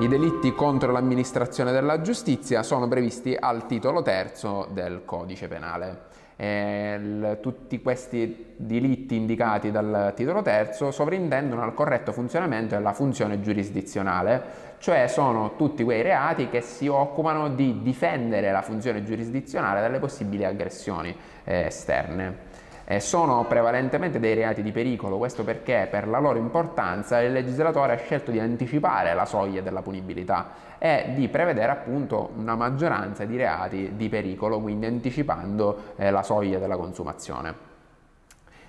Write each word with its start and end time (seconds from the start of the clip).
I 0.00 0.08
delitti 0.08 0.54
contro 0.54 0.92
l'amministrazione 0.92 1.72
della 1.72 2.00
giustizia 2.00 2.62
sono 2.62 2.88
previsti 2.88 3.36
al 3.38 3.66
titolo 3.66 4.00
terzo 4.00 4.66
del 4.70 5.02
codice 5.04 5.46
penale. 5.46 6.08
Eh, 6.36 7.36
tutti 7.42 7.82
questi 7.82 8.54
delitti 8.56 9.14
indicati 9.14 9.70
dal 9.70 10.14
titolo 10.16 10.40
terzo 10.40 10.90
sovrintendono 10.90 11.60
al 11.60 11.74
corretto 11.74 12.12
funzionamento 12.12 12.74
della 12.76 12.94
funzione 12.94 13.42
giurisdizionale, 13.42 14.42
cioè 14.78 15.06
sono 15.06 15.54
tutti 15.56 15.84
quei 15.84 16.00
reati 16.00 16.48
che 16.48 16.62
si 16.62 16.88
occupano 16.88 17.50
di 17.50 17.82
difendere 17.82 18.50
la 18.50 18.62
funzione 18.62 19.04
giurisdizionale 19.04 19.82
dalle 19.82 19.98
possibili 19.98 20.46
aggressioni 20.46 21.14
eh, 21.44 21.66
esterne 21.66 22.48
eh, 22.90 22.98
sono 22.98 23.44
prevalentemente 23.44 24.18
dei 24.18 24.34
reati 24.34 24.62
di 24.62 24.72
pericolo, 24.72 25.16
questo 25.16 25.44
perché 25.44 25.86
per 25.88 26.08
la 26.08 26.18
loro 26.18 26.38
importanza 26.38 27.20
il 27.20 27.30
legislatore 27.30 27.92
ha 27.92 27.96
scelto 27.96 28.32
di 28.32 28.40
anticipare 28.40 29.14
la 29.14 29.26
soglia 29.26 29.60
della 29.60 29.80
punibilità 29.80 30.48
e 30.76 31.12
di 31.14 31.28
prevedere 31.28 31.70
appunto 31.70 32.30
una 32.34 32.56
maggioranza 32.56 33.24
di 33.24 33.36
reati 33.36 33.92
di 33.94 34.08
pericolo, 34.08 34.58
quindi 34.60 34.86
anticipando 34.86 35.92
eh, 35.94 36.10
la 36.10 36.24
soglia 36.24 36.58
della 36.58 36.76
consumazione. 36.76 37.68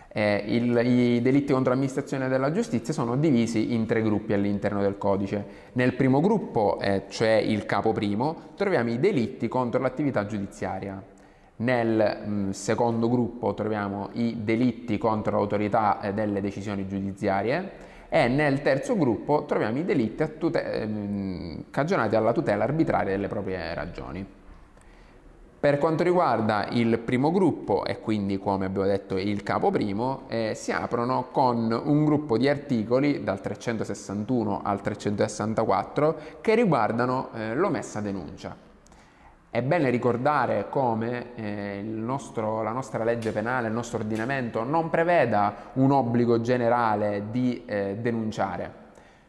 Eh, 0.09 0.43
il, 0.45 0.77
I 0.77 1.21
delitti 1.23 1.51
contro 1.51 1.71
l'amministrazione 1.71 2.27
della 2.27 2.51
giustizia 2.51 2.93
sono 2.93 3.15
divisi 3.17 3.73
in 3.73 3.87
tre 3.87 4.03
gruppi 4.03 4.33
all'interno 4.33 4.81
del 4.81 4.99
codice. 4.99 5.45
Nel 5.71 5.95
primo 5.95 6.21
gruppo, 6.21 6.77
eh, 6.79 7.05
cioè 7.09 7.31
il 7.31 7.65
capo 7.65 7.91
primo, 7.91 8.51
troviamo 8.55 8.91
i 8.91 8.99
delitti 8.99 9.47
contro 9.47 9.81
l'attività 9.81 10.27
giudiziaria. 10.27 11.01
Nel 11.61 12.23
mm, 12.25 12.49
secondo 12.51 13.07
gruppo 13.07 13.53
troviamo 13.53 14.09
i 14.13 14.43
delitti 14.43 14.97
contro 14.97 15.37
l'autorità 15.37 16.01
eh, 16.01 16.13
delle 16.13 16.41
decisioni 16.41 16.87
giudiziarie 16.87 17.89
e 18.09 18.27
nel 18.27 18.63
terzo 18.63 18.97
gruppo 18.97 19.45
troviamo 19.45 19.77
i 19.77 19.85
delitti 19.85 20.25
tute- 20.39 20.85
mh, 20.85 21.65
cagionati 21.69 22.15
alla 22.15 22.33
tutela 22.33 22.63
arbitraria 22.63 23.11
delle 23.11 23.27
proprie 23.27 23.73
ragioni. 23.75 24.25
Per 25.59 25.77
quanto 25.77 26.01
riguarda 26.01 26.67
il 26.71 26.97
primo 26.97 27.31
gruppo, 27.31 27.85
e 27.85 27.99
quindi 27.99 28.39
come 28.39 28.65
abbiamo 28.65 28.87
detto 28.87 29.15
il 29.15 29.43
capo 29.43 29.69
primo, 29.69 30.23
eh, 30.29 30.53
si 30.55 30.71
aprono 30.71 31.27
con 31.31 31.79
un 31.85 32.03
gruppo 32.03 32.39
di 32.39 32.49
articoli 32.49 33.23
dal 33.23 33.39
361 33.39 34.61
al 34.63 34.81
364 34.81 36.17
che 36.41 36.55
riguardano 36.55 37.29
eh, 37.35 37.53
l'omessa 37.53 38.01
denuncia. 38.01 38.70
È 39.53 39.61
bene 39.61 39.89
ricordare 39.89 40.69
come 40.69 41.35
eh, 41.35 41.81
nostro, 41.83 42.61
la 42.61 42.71
nostra 42.71 43.03
legge 43.03 43.33
penale, 43.33 43.67
il 43.67 43.73
nostro 43.73 43.97
ordinamento 43.97 44.63
non 44.63 44.89
preveda 44.89 45.71
un 45.73 45.91
obbligo 45.91 46.39
generale 46.39 47.23
di 47.31 47.63
eh, 47.65 47.97
denunciare. 47.99 48.73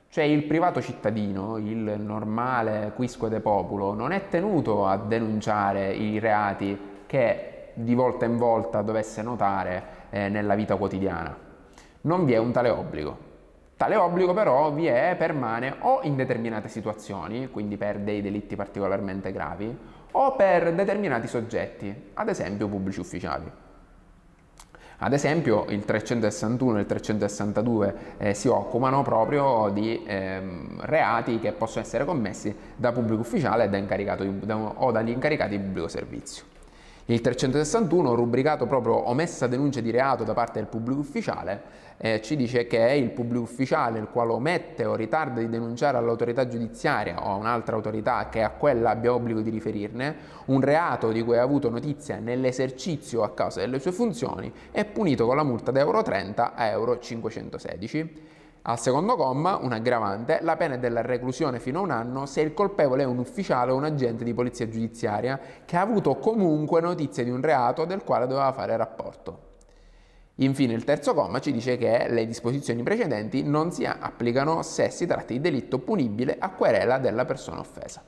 Cioè 0.08 0.22
il 0.22 0.44
privato 0.44 0.80
cittadino, 0.80 1.56
il 1.56 1.96
normale 1.98 2.92
quisque 2.94 3.28
de 3.28 3.40
populo, 3.40 3.94
non 3.94 4.12
è 4.12 4.28
tenuto 4.28 4.86
a 4.86 4.96
denunciare 4.96 5.92
i 5.92 6.20
reati 6.20 6.78
che 7.04 7.70
di 7.74 7.94
volta 7.96 8.24
in 8.24 8.36
volta 8.36 8.80
dovesse 8.80 9.22
notare 9.22 9.84
eh, 10.10 10.28
nella 10.28 10.54
vita 10.54 10.76
quotidiana. 10.76 11.36
Non 12.02 12.24
vi 12.24 12.34
è 12.34 12.38
un 12.38 12.52
tale 12.52 12.68
obbligo. 12.68 13.30
Tale 13.76 13.96
obbligo 13.96 14.32
però 14.32 14.70
vi 14.70 14.86
è, 14.86 15.16
permane 15.18 15.74
o 15.80 16.02
in 16.02 16.14
determinate 16.14 16.68
situazioni, 16.68 17.50
quindi 17.50 17.76
per 17.76 17.98
dei 17.98 18.22
delitti 18.22 18.54
particolarmente 18.54 19.32
gravi, 19.32 19.76
o 20.12 20.34
per 20.36 20.74
determinati 20.74 21.27
soggetti, 21.27 22.10
ad 22.14 22.28
esempio 22.28 22.68
pubblici 22.68 23.00
ufficiali. 23.00 23.50
Ad 25.05 25.12
esempio 25.12 25.64
il 25.68 25.84
361 25.84 26.77
e 26.77 26.80
il 26.80 26.86
362 26.86 27.94
eh, 28.18 28.34
si 28.34 28.46
occupano 28.46 29.02
proprio 29.02 29.68
di 29.73 30.00
ehm, 30.06 30.80
reati 30.83 31.40
che 31.40 31.50
possono 31.52 31.84
essere 31.84 32.05
commessi 32.05 32.55
da 32.77 32.92
pubblico 32.92 33.23
ufficiale 33.23 33.68
da 33.68 33.78
di, 33.78 34.39
da, 34.46 34.56
o 34.56 34.92
dagli 34.92 35.11
incaricati 35.11 35.56
di 35.56 35.64
pubblico 35.64 35.89
servizio. 35.89 36.52
Il 37.07 37.20
361, 37.20 38.14
rubricato 38.14 38.67
proprio 38.67 39.08
omessa 39.08 39.48
denuncia 39.48 39.80
di 39.80 39.90
reato 39.90 40.23
da 40.23 40.35
parte 40.35 40.61
del 40.61 40.68
pubblico 40.68 41.01
ufficiale, 41.01 41.63
eh, 41.96 42.20
ci 42.20 42.36
dice 42.36 42.68
che 42.68 42.79
è 42.86 42.92
il 42.92 43.11
pubblico 43.11 43.42
ufficiale 43.42 43.98
il 43.98 44.08
quale 44.08 44.33
omette 44.33 44.85
o 44.85 44.95
ritarda 44.95 45.41
di 45.41 45.48
denunciare 45.48 45.96
all'autorità 45.96 46.46
giudiziaria 46.46 47.24
o 47.24 47.33
a 47.33 47.35
un'altra 47.35 47.74
autorità 47.77 48.29
che 48.29 48.42
a 48.42 48.51
quella 48.51 48.91
abbia 48.91 49.14
obbligo 49.14 49.41
di 49.41 49.51
riferirne 49.51 50.17
un 50.46 50.61
reato 50.61 51.12
di 51.12 51.23
cui 51.23 51.36
ha 51.36 51.42
avuto 51.42 51.70
notizia 51.70 52.18
nell'esercizio 52.18 53.23
a 53.23 53.30
causa 53.30 53.61
delle 53.61 53.79
sue 53.79 53.92
funzioni 53.92 54.52
è 54.70 54.85
punito 54.85 55.27
con 55.27 55.36
la 55.36 55.45
multa 55.45 55.70
da 55.70 55.80
euro 55.80 56.02
30 56.02 56.55
a 56.55 56.67
euro 56.67 56.98
516 56.98 58.20
al 58.64 58.78
secondo 58.78 59.17
comma, 59.17 59.56
un 59.56 59.73
aggravante, 59.73 60.39
la 60.42 60.56
pena 60.56 60.74
è 60.74 60.78
della 60.78 61.02
reclusione 61.02 61.58
fino 61.58 61.80
a 61.80 61.83
un 61.83 61.90
anno 61.90 62.27
se 62.27 62.42
il 62.42 62.55
colpevole 62.55 63.02
è 63.02 63.06
un 63.06 63.18
ufficiale 63.18 63.73
o 63.73 63.77
un 63.77 63.83
agente 63.83 64.23
di 64.23 64.33
polizia 64.34 64.68
giudiziaria 64.68 65.40
che 65.64 65.77
ha 65.77 65.80
avuto 65.80 66.17
comunque 66.18 66.80
notizia 66.80 67.24
di 67.24 67.30
un 67.30 67.40
reato 67.40 67.84
del 67.84 68.05
quale 68.05 68.28
doveva 68.28 68.52
fare 68.52 68.77
rapporto. 68.77 69.50
Infine 70.36 70.74
il 70.74 70.84
terzo 70.84 71.12
comma 71.12 71.40
ci 71.40 71.50
dice 71.50 71.77
che 71.77 72.06
le 72.08 72.24
disposizioni 72.24 72.84
precedenti 72.84 73.42
non 73.42 73.73
si 73.73 73.84
applicano 73.84 74.62
se 74.62 74.90
si 74.90 75.06
tratta 75.06 75.33
di 75.33 75.40
delitto 75.40 75.80
punibile 75.80 76.36
a 76.39 76.50
querela 76.50 76.98
della 76.98 77.24
persona 77.24 77.58
offesa. 77.58 78.00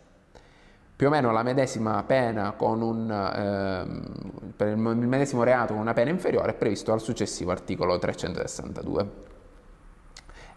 Più 0.97 1.09
o 1.09 1.11
meno 1.11 1.33
la 1.33 1.43
medesima 1.43 2.01
pena 2.05 2.53
con 2.53 2.81
un, 2.81 3.11
eh, 3.11 4.53
per 4.57 4.69
il 4.69 4.77
medesimo 4.79 5.43
reato 5.43 5.73
con 5.73 5.83
una 5.83 5.93
pena 5.93 6.11
inferiore 6.11 6.53
è 6.53 6.55
previsto 6.55 6.93
al 6.93 7.01
successivo 7.01 7.51
articolo 7.51 7.99
362 7.99 9.33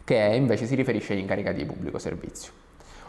che 0.08 0.16
invece 0.16 0.68
si 0.68 0.76
riferisce 0.76 1.12
agli 1.12 1.20
incaricati 1.20 1.58
di 1.58 1.66
pubblico 1.66 2.00
servizio. 2.00 2.54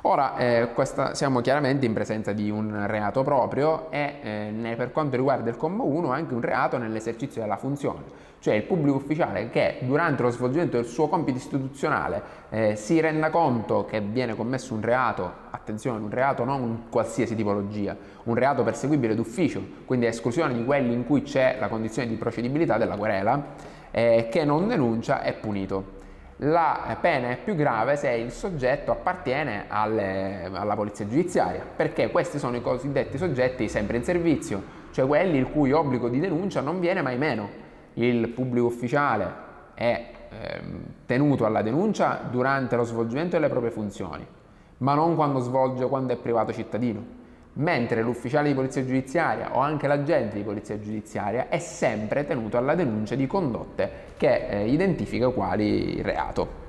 Ora, 0.03 0.37
eh, 0.37 0.71
questa, 0.75 1.15
siamo 1.15 1.41
chiaramente 1.41 1.87
in 1.87 1.93
presenza 1.93 2.33
di 2.33 2.51
un 2.51 2.87
reato 2.89 3.23
proprio 3.23 3.89
e 3.93 4.15
eh, 4.21 4.75
per 4.77 4.91
quanto 4.91 5.15
riguarda 5.15 5.49
il 5.49 5.57
comma 5.57 5.85
1 5.85 6.11
anche 6.11 6.35
un 6.35 6.41
reato 6.41 6.77
nell'esercizio 6.77 7.41
della 7.41 7.57
funzione, 7.57 8.03
cioè 8.41 8.55
il 8.55 8.65
pubblico 8.65 8.97
ufficiale 8.97 9.49
che 9.49 9.79
durante 9.83 10.25
lo 10.25 10.31
svolgimento 10.31 10.77
del 10.77 10.87
suo 10.87 11.07
compito 11.07 11.39
istituzionale 11.39 12.21
eh, 12.51 12.75
si 12.75 12.99
renda 12.99 13.31
conto 13.31 13.85
che 13.85 14.01
viene 14.01 14.35
commesso 14.35 14.75
un 14.75 14.81
reato, 14.81 15.33
attenzione, 15.51 16.01
un 16.01 16.11
reato 16.11 16.43
non 16.43 16.87
qualsiasi 16.91 17.37
tipologia, 17.37 17.97
un 18.25 18.35
reato 18.35 18.65
perseguibile 18.65 19.15
d'ufficio, 19.15 19.63
quindi 19.85 20.07
a 20.07 20.09
esclusione 20.09 20.53
di 20.53 20.65
quelli 20.65 20.93
in 20.95 21.07
cui 21.07 21.23
c'è 21.23 21.59
la 21.61 21.69
condizione 21.69 22.09
di 22.09 22.17
procedibilità 22.17 22.77
della 22.77 22.97
querela, 22.97 23.55
eh, 23.93 24.27
che 24.29 24.45
non 24.45 24.67
denuncia 24.67 25.23
è 25.23 25.35
punito 25.35 25.98
la 26.43 26.97
pena 27.01 27.31
è 27.31 27.39
più 27.43 27.55
grave 27.55 27.97
se 27.97 28.11
il 28.11 28.31
soggetto 28.31 28.93
appartiene 28.93 29.65
alle, 29.69 30.49
alla 30.53 30.75
polizia 30.75 31.07
giudiziaria, 31.07 31.65
perché 31.75 32.11
questi 32.11 32.39
sono 32.39 32.57
i 32.57 32.63
cosiddetti 32.63 33.19
soggetti 33.19 33.69
sempre 33.69 33.97
in 33.97 34.05
servizio, 34.05 34.63
cioè 34.93 35.07
quelli 35.07 35.39
il 35.39 35.51
cui 35.51 35.73
obbligo 35.73 36.09
di 36.09 36.21
denuncia 36.21 36.61
non 36.61 36.79
viene 36.79 37.03
mai 37.03 37.19
meno. 37.19 37.67
Il 37.95 38.29
pubblico 38.29 38.67
ufficiale 38.67 39.33
è 39.75 40.11
eh, 40.31 40.61
tenuto 41.07 41.45
alla 41.45 41.63
denuncia 41.63 42.21
durante 42.31 42.77
lo 42.77 42.85
svolgimento 42.85 43.35
delle 43.35 43.49
proprie 43.49 43.73
funzioni, 43.73 44.25
ma 44.79 44.95
non 44.95 45.17
quando 45.17 45.41
svolge 45.41 45.87
quando 45.89 46.13
è 46.13 46.17
privato 46.17 46.53
cittadino 46.53 47.18
mentre 47.59 48.03
l'ufficiale 48.03 48.49
di 48.49 48.55
polizia 48.55 48.85
giudiziaria 48.85 49.57
o 49.57 49.61
anche 49.61 49.87
l'agente 49.87 50.37
di 50.37 50.43
polizia 50.43 50.79
giudiziaria 50.79 51.49
è 51.49 51.59
sempre 51.59 52.25
tenuto 52.25 52.57
alla 52.57 52.75
denuncia 52.75 53.15
di 53.15 53.27
condotte 53.27 53.91
che 54.17 54.47
eh, 54.49 54.69
identifica 54.69 55.29
quali 55.31 56.01
reato. 56.03 56.67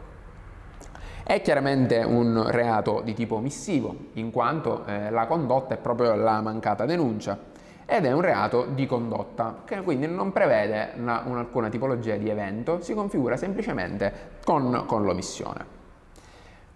È 1.23 1.41
chiaramente 1.41 1.99
un 1.99 2.49
reato 2.49 3.01
di 3.03 3.13
tipo 3.13 3.35
omissivo, 3.35 3.95
in 4.13 4.31
quanto 4.31 4.83
eh, 4.85 5.11
la 5.11 5.27
condotta 5.27 5.75
è 5.75 5.77
proprio 5.77 6.15
la 6.15 6.41
mancata 6.41 6.85
denuncia, 6.85 7.37
ed 7.85 8.05
è 8.05 8.11
un 8.11 8.21
reato 8.21 8.65
di 8.65 8.87
condotta, 8.87 9.61
che 9.63 9.81
quindi 9.81 10.07
non 10.07 10.31
prevede 10.31 10.93
una, 10.95 11.21
un'alcuna 11.25 11.69
tipologia 11.69 12.15
di 12.15 12.29
evento, 12.29 12.81
si 12.81 12.95
configura 12.95 13.37
semplicemente 13.37 14.11
con, 14.43 14.85
con 14.87 15.03
l'omissione. 15.03 15.78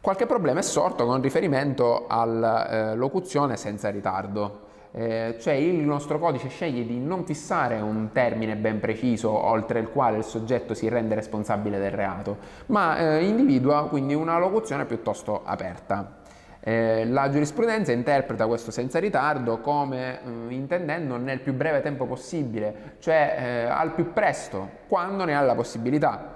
Qualche 0.04 0.26
problema 0.26 0.60
è 0.60 0.64
sorto 0.64 1.06
con 1.06 1.22
riferimento 1.22 2.08
alla 2.10 2.68
eh, 2.92 2.96
locuzione 2.98 3.56
senza 3.56 3.90
ritardo. 3.90 4.60
Eh, 4.92 5.38
cioè 5.40 5.54
il 5.54 5.78
nostro 5.78 6.20
codice 6.20 6.50
sceglie 6.50 6.86
di 6.86 7.00
non 7.00 7.24
fissare 7.24 7.80
un 7.80 8.10
termine 8.12 8.58
ben 8.58 8.82
preciso 8.82 9.32
oltre 9.32 9.80
il 9.80 9.88
quale 9.88 10.18
il 10.18 10.26
soggetto 10.26 10.74
si 10.74 10.90
rende 10.90 11.16
responsabile 11.16 11.80
del 11.80 11.92
reato, 11.92 12.36
ma 12.66 12.98
eh, 12.98 13.26
individua 13.26 13.88
quindi 13.88 14.14
una 14.14 14.38
locuzione 14.38 14.84
piuttosto 14.84 15.40
aperta. 15.46 16.18
Eh, 16.60 17.06
la 17.06 17.30
giurisprudenza 17.30 17.94
interpreta 17.94 18.46
questo 18.46 18.72
senza 18.72 19.00
ritardo 19.00 19.60
come 19.60 20.20
eh, 20.20 20.54
intendendo 20.54 21.16
nel 21.16 21.40
più 21.40 21.54
breve 21.54 21.80
tempo 21.80 22.06
possibile, 22.06 22.96
cioè 23.00 23.38
eh, 23.40 23.64
al 23.68 23.94
più 23.94 24.12
presto, 24.12 24.70
quando 24.90 25.24
ne 25.24 25.34
ha 25.34 25.40
la 25.40 25.56
possibilità. 25.56 26.34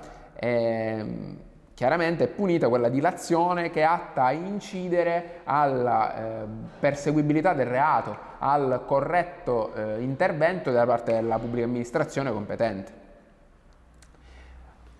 Chiaramente 1.78 2.24
è 2.24 2.28
punita 2.28 2.70
quella 2.70 2.90
dilazione 2.90 3.70
che 3.70 3.82
è 3.82 3.84
atta 3.84 4.24
a 4.24 4.32
incidere 4.32 5.42
alla 5.44 6.16
eh, 6.16 6.46
perseguibilità 6.80 7.54
del 7.54 7.68
reato, 7.68 8.18
al 8.40 8.82
corretto 8.88 9.76
eh, 9.76 10.02
intervento 10.02 10.72
da 10.72 10.88
parte 10.88 11.14
della 11.14 11.38
pubblica 11.38 11.68
amministrazione 11.68 12.32
competente. 12.32 12.92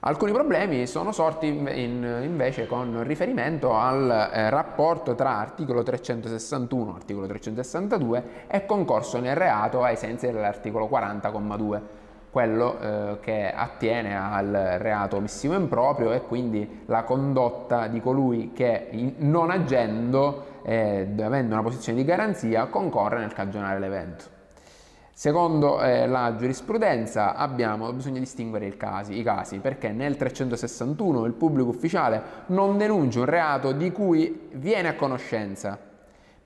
Alcuni 0.02 0.32
problemi 0.32 0.86
sono 0.86 1.12
sorti 1.12 1.48
in, 1.48 2.22
invece 2.24 2.68
con 2.68 3.04
riferimento 3.04 3.74
al 3.74 4.30
eh, 4.32 4.52
rapporto 4.52 5.16
tra 5.16 5.36
articolo 5.36 5.82
361 5.82 6.92
e 6.92 6.94
articolo 6.94 7.26
362 7.26 8.24
e 8.46 8.68
concorso 8.68 9.20
nel 9.20 9.36
reato 9.36 9.82
ai 9.82 9.96
sensi 9.96 10.28
dell'articolo 10.28 10.86
40,2 10.86 11.82
quello 12.30 12.80
eh, 12.80 13.20
che 13.22 13.52
attiene 13.52 14.18
al 14.18 14.78
reato 14.80 15.16
omissivo 15.16 15.56
improprio 15.56 16.12
e 16.12 16.22
quindi 16.22 16.84
la 16.86 17.04
condotta 17.04 17.88
di 17.88 18.00
colui 18.02 18.52
che 18.54 18.88
in, 18.92 19.14
non 19.18 19.50
agendo, 19.50 20.62
eh, 20.64 21.08
avendo 21.22 21.54
una 21.54 21.64
posizione 21.64 21.98
di 21.98 22.06
garanzia, 22.06 22.66
concorre 22.66 23.20
nel 23.20 23.34
cagionare 23.34 23.80
l'evento. 23.80 24.36
Secondo 25.18 25.82
eh, 25.82 26.06
la 26.06 26.36
giurisprudenza 26.38 27.34
abbiamo 27.34 27.92
bisogno 27.92 28.16
di 28.16 28.20
distinguere 28.20 28.78
casi, 28.78 29.18
i 29.18 29.24
casi 29.24 29.58
perché 29.58 29.92
nel 29.92 30.16
361 30.16 31.26
il 31.26 31.34
pubblico 31.34 31.70
ufficiale 31.70 32.22
non 32.48 32.78
denuncia 32.78 33.22
un 33.22 33.26
reato 33.26 33.72
di 33.72 33.92
cui 33.92 34.48
viene 34.52 34.90
a 34.90 34.96
conoscenza, 34.96 35.80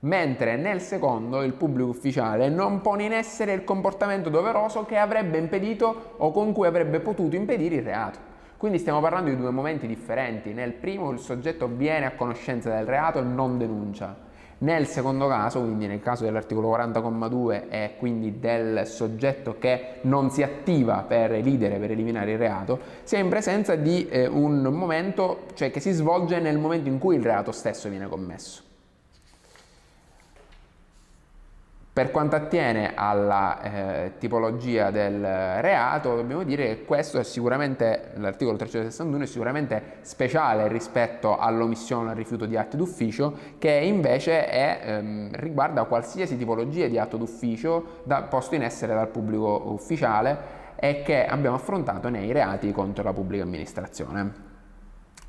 mentre 0.04 0.56
nel 0.56 0.80
secondo 0.80 1.42
il 1.42 1.52
pubblico 1.52 1.90
ufficiale 1.90 2.48
non 2.48 2.80
pone 2.80 3.04
in 3.04 3.12
essere 3.12 3.52
il 3.52 3.64
comportamento 3.64 4.30
doveroso 4.30 4.84
che 4.84 4.96
avrebbe 4.96 5.38
impedito 5.38 6.14
o 6.16 6.30
con 6.32 6.52
cui 6.52 6.66
avrebbe 6.66 7.00
potuto 7.00 7.36
impedire 7.36 7.76
il 7.76 7.82
reato. 7.82 8.30
Quindi 8.56 8.78
stiamo 8.78 9.00
parlando 9.00 9.30
di 9.30 9.36
due 9.36 9.50
momenti 9.50 9.86
differenti. 9.86 10.52
Nel 10.52 10.72
primo 10.72 11.10
il 11.10 11.18
soggetto 11.18 11.68
viene 11.68 12.06
a 12.06 12.12
conoscenza 12.12 12.70
del 12.70 12.86
reato 12.86 13.18
e 13.18 13.22
non 13.22 13.58
denuncia 13.58 14.30
nel 14.58 14.86
secondo 14.86 15.26
caso, 15.26 15.60
quindi 15.60 15.88
nel 15.88 16.00
caso 16.00 16.22
dell'articolo 16.24 16.70
40,2 16.70 17.64
e 17.68 17.94
quindi 17.98 18.38
del 18.38 18.86
soggetto 18.86 19.56
che 19.58 19.98
non 20.02 20.30
si 20.30 20.42
attiva 20.42 21.04
per 21.06 21.32
elidere, 21.32 21.78
per 21.78 21.90
eliminare 21.90 22.32
il 22.32 22.38
reato, 22.38 22.78
si 23.02 23.16
è 23.16 23.18
in 23.18 23.28
presenza 23.28 23.74
di 23.74 24.08
eh, 24.08 24.26
un 24.26 24.62
momento, 24.62 25.46
cioè 25.54 25.72
che 25.72 25.80
si 25.80 25.90
svolge 25.90 26.38
nel 26.38 26.58
momento 26.58 26.88
in 26.88 26.98
cui 26.98 27.16
il 27.16 27.22
reato 27.22 27.50
stesso 27.50 27.88
viene 27.88 28.06
commesso. 28.06 28.70
Per 31.94 32.10
quanto 32.10 32.36
attiene 32.36 32.92
alla 32.94 33.60
eh, 33.60 34.12
tipologia 34.16 34.90
del 34.90 35.20
reato, 35.20 36.16
dobbiamo 36.16 36.42
dire 36.42 36.64
che 36.68 36.84
questo 36.86 37.18
è 37.18 37.22
sicuramente, 37.22 38.12
l'articolo 38.14 38.56
361 38.56 39.24
è 39.24 39.26
sicuramente 39.26 39.82
speciale 40.00 40.68
rispetto 40.68 41.36
all'omissione 41.36 42.06
o 42.06 42.10
al 42.12 42.16
rifiuto 42.16 42.46
di 42.46 42.56
atti 42.56 42.78
d'ufficio, 42.78 43.36
che 43.58 43.72
invece 43.72 44.48
è, 44.48 44.80
ehm, 44.82 45.32
riguarda 45.32 45.84
qualsiasi 45.84 46.38
tipologia 46.38 46.86
di 46.86 46.98
atto 46.98 47.18
d'ufficio 47.18 48.00
da, 48.04 48.22
posto 48.22 48.54
in 48.54 48.62
essere 48.62 48.94
dal 48.94 49.08
pubblico 49.08 49.62
ufficiale 49.66 50.60
e 50.76 51.02
che 51.02 51.26
abbiamo 51.26 51.56
affrontato 51.56 52.08
nei 52.08 52.32
reati 52.32 52.72
contro 52.72 53.04
la 53.04 53.12
pubblica 53.12 53.42
amministrazione. 53.42 54.32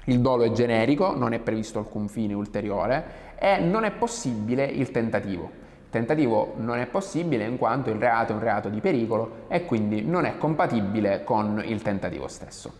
Il 0.05 0.21
dolo 0.21 0.43
è 0.43 0.51
generico, 0.51 1.13
non 1.13 1.33
è 1.33 1.39
previsto 1.39 1.79
alcun 1.79 2.07
fine 2.07 2.33
ulteriore 2.33 3.35
e 3.37 3.59
non 3.59 3.83
è 3.83 3.91
possibile 3.91 4.63
il 4.63 4.91
tentativo 4.91 5.63
tentativo 5.93 6.55
non 6.57 6.79
è 6.79 6.87
possibile 6.87 7.45
in 7.45 7.59
quanto 7.59 7.91
il 7.91 7.99
reato 7.99 8.31
è 8.31 8.35
un 8.35 8.41
reato 8.41 8.67
di 8.67 8.79
pericolo 8.81 9.45
e 9.47 9.63
quindi 9.65 10.01
non 10.01 10.25
è 10.25 10.39
compatibile 10.39 11.23
con 11.23 11.61
il 11.63 11.83
tentativo 11.83 12.27
stesso. 12.27 12.73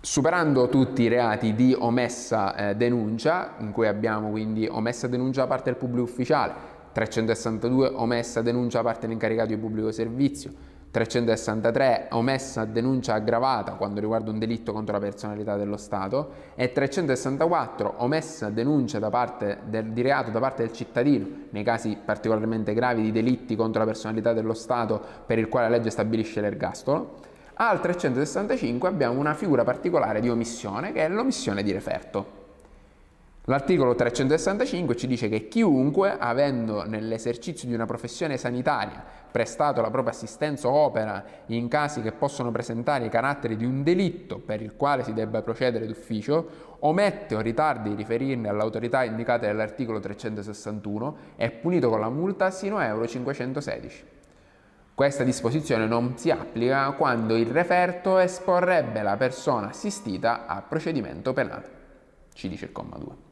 Superando 0.00 0.68
tutti 0.68 1.02
i 1.02 1.08
reati 1.08 1.54
di 1.54 1.72
omessa 1.78 2.56
eh, 2.56 2.74
denuncia, 2.74 3.54
in 3.58 3.70
cui 3.70 3.86
abbiamo 3.86 4.30
quindi 4.30 4.66
omessa 4.66 5.06
denuncia 5.06 5.42
da 5.42 5.46
parte 5.46 5.70
del 5.70 5.76
pubblico 5.78 6.02
ufficiale, 6.02 6.52
362 6.90 7.92
omessa 7.94 8.42
denuncia 8.42 8.78
da 8.78 8.84
parte 8.84 9.06
dell'incaricato 9.06 9.48
di 9.48 9.56
pubblico 9.56 9.92
servizio, 9.92 10.50
363 10.90 12.08
omessa 12.12 12.64
denuncia 12.64 13.14
aggravata 13.14 13.72
quando 13.72 14.00
riguarda 14.00 14.30
un 14.30 14.38
delitto 14.38 14.72
contro 14.72 14.94
la 14.94 15.00
personalità 15.00 15.56
dello 15.56 15.76
Stato 15.76 16.32
e 16.54 16.72
364 16.72 17.94
omessa 17.98 18.48
denuncia 18.48 18.98
del, 18.98 19.86
di 19.92 20.02
reato 20.02 20.30
da 20.30 20.40
parte 20.40 20.62
del 20.62 20.72
cittadino 20.72 21.26
nei 21.50 21.62
casi 21.62 21.98
particolarmente 22.02 22.72
gravi 22.72 23.02
di 23.02 23.12
delitti 23.12 23.54
contro 23.54 23.80
la 23.80 23.86
personalità 23.86 24.32
dello 24.32 24.54
Stato 24.54 25.00
per 25.26 25.38
il 25.38 25.48
quale 25.48 25.68
la 25.68 25.76
legge 25.76 25.90
stabilisce 25.90 26.40
l'ergastolo. 26.40 27.16
Al 27.54 27.80
365 27.80 28.88
abbiamo 28.88 29.18
una 29.18 29.34
figura 29.34 29.64
particolare 29.64 30.20
di 30.20 30.30
omissione 30.30 30.92
che 30.92 31.04
è 31.04 31.08
l'omissione 31.08 31.62
di 31.62 31.72
referto. 31.72 32.37
L'articolo 33.48 33.94
365 33.94 34.94
ci 34.94 35.06
dice 35.06 35.30
che 35.30 35.48
chiunque, 35.48 36.14
avendo 36.18 36.84
nell'esercizio 36.86 37.66
di 37.66 37.72
una 37.72 37.86
professione 37.86 38.36
sanitaria 38.36 39.02
prestato 39.30 39.80
la 39.80 39.88
propria 39.88 40.12
assistenza 40.12 40.68
o 40.68 40.72
opera 40.72 41.24
in 41.46 41.66
casi 41.68 42.02
che 42.02 42.12
possono 42.12 42.50
presentare 42.50 43.06
i 43.06 43.08
caratteri 43.08 43.56
di 43.56 43.64
un 43.64 43.82
delitto 43.82 44.38
per 44.38 44.60
il 44.60 44.76
quale 44.76 45.02
si 45.02 45.14
debba 45.14 45.40
procedere 45.40 45.86
d'ufficio, 45.86 46.76
omette 46.80 47.36
o 47.36 47.40
ritardi 47.40 47.88
di 47.88 47.94
riferirne 47.94 48.50
all'autorità 48.50 49.02
indicata 49.02 49.46
nell'articolo 49.46 49.98
361 49.98 51.16
è 51.36 51.50
punito 51.50 51.88
con 51.88 52.00
la 52.00 52.10
multa 52.10 52.50
sino 52.50 52.76
a 52.76 52.84
euro 52.84 53.06
516. 53.06 54.04
Questa 54.94 55.24
disposizione 55.24 55.86
non 55.86 56.18
si 56.18 56.30
applica 56.30 56.90
quando 56.90 57.34
il 57.34 57.46
referto 57.46 58.18
esporrebbe 58.18 59.00
la 59.00 59.16
persona 59.16 59.68
assistita 59.68 60.44
a 60.44 60.60
procedimento 60.60 61.32
penale, 61.32 61.70
ci 62.34 62.50
dice 62.50 62.66
il 62.66 62.72
comma 62.72 62.98
2. 62.98 63.27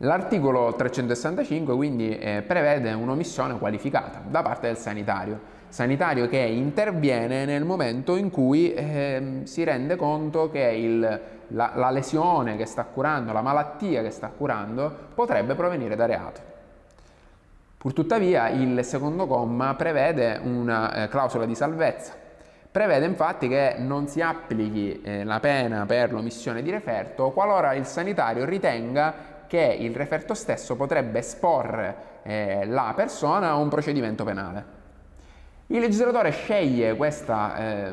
L'articolo 0.00 0.74
365 0.74 1.74
quindi 1.74 2.18
eh, 2.18 2.42
prevede 2.46 2.92
un'omissione 2.92 3.58
qualificata 3.58 4.20
da 4.28 4.42
parte 4.42 4.66
del 4.66 4.76
sanitario, 4.76 5.40
sanitario 5.68 6.28
che 6.28 6.36
interviene 6.36 7.46
nel 7.46 7.64
momento 7.64 8.16
in 8.16 8.28
cui 8.28 8.74
eh, 8.74 9.40
si 9.44 9.64
rende 9.64 9.96
conto 9.96 10.50
che 10.50 10.60
il, 10.60 11.20
la, 11.48 11.72
la, 11.76 11.90
lesione 11.90 12.58
che 12.58 12.66
sta 12.66 12.84
curando, 12.84 13.32
la 13.32 13.40
malattia 13.40 14.02
che 14.02 14.10
sta 14.10 14.28
curando 14.28 14.94
potrebbe 15.14 15.54
provenire 15.54 15.96
da 15.96 16.04
reato. 16.04 16.40
Purtuttavia 17.78 18.50
il 18.50 18.84
secondo 18.84 19.26
comma 19.26 19.74
prevede 19.76 20.38
una 20.42 20.92
eh, 21.04 21.08
clausola 21.08 21.46
di 21.46 21.54
salvezza, 21.54 22.12
prevede 22.70 23.06
infatti 23.06 23.48
che 23.48 23.76
non 23.78 24.08
si 24.08 24.20
applichi 24.20 25.00
eh, 25.00 25.24
la 25.24 25.40
pena 25.40 25.86
per 25.86 26.12
l'omissione 26.12 26.60
di 26.60 26.70
referto 26.70 27.30
qualora 27.30 27.72
il 27.72 27.86
sanitario 27.86 28.44
ritenga 28.44 29.35
che 29.46 29.76
il 29.78 29.94
referto 29.94 30.34
stesso 30.34 30.76
potrebbe 30.76 31.20
esporre 31.20 31.96
eh, 32.22 32.66
la 32.66 32.92
persona 32.94 33.50
a 33.50 33.56
un 33.56 33.68
procedimento 33.68 34.24
penale. 34.24 34.74
Il 35.68 35.80
legislatore 35.80 36.30
sceglie 36.30 36.94
questa 36.94 37.56
eh, 37.56 37.92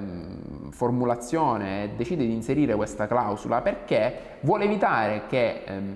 formulazione 0.69 1.83
e 1.83 1.89
decide 1.95 2.23
di 2.23 2.31
inserire 2.31 2.75
questa 2.75 3.07
clausola 3.07 3.61
perché 3.61 4.37
vuole 4.41 4.65
evitare 4.65 5.23
che 5.27 5.63
ehm, 5.65 5.95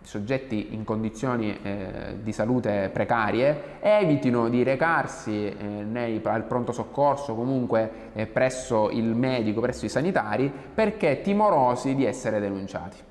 soggetti 0.00 0.68
in 0.70 0.84
condizioni 0.84 1.54
eh, 1.62 2.16
di 2.22 2.32
salute 2.32 2.88
precarie 2.90 3.76
evitino 3.80 4.48
di 4.48 4.62
recarsi 4.62 5.48
eh, 5.48 5.54
nei, 5.62 6.18
al 6.24 6.44
pronto 6.44 6.72
soccorso 6.72 7.34
comunque 7.34 7.90
eh, 8.14 8.26
presso 8.26 8.88
il 8.88 9.14
medico, 9.14 9.60
presso 9.60 9.84
i 9.84 9.90
sanitari 9.90 10.50
perché 10.74 11.20
timorosi 11.20 11.94
di 11.94 12.06
essere 12.06 12.40
denunciati. 12.40 13.07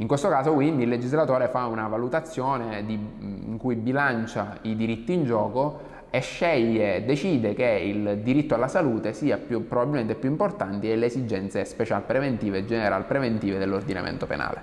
In 0.00 0.06
questo 0.06 0.28
caso 0.28 0.52
quindi 0.52 0.84
il 0.84 0.88
legislatore 0.88 1.48
fa 1.48 1.66
una 1.66 1.88
valutazione 1.88 2.84
di, 2.84 2.94
in 2.94 3.56
cui 3.58 3.74
bilancia 3.74 4.58
i 4.62 4.76
diritti 4.76 5.12
in 5.12 5.24
gioco 5.24 5.96
e 6.10 6.20
sceglie, 6.20 7.04
decide 7.04 7.52
che 7.52 7.64
il 7.64 8.20
diritto 8.22 8.54
alla 8.54 8.68
salute 8.68 9.12
sia 9.12 9.38
più, 9.38 9.66
probabilmente 9.66 10.14
più 10.14 10.30
importante 10.30 10.86
delle 10.86 11.06
esigenze 11.06 11.64
special 11.64 12.02
preventive 12.02 12.58
e 12.58 12.64
general 12.64 13.06
preventive 13.06 13.58
dell'ordinamento 13.58 14.26
penale. 14.26 14.62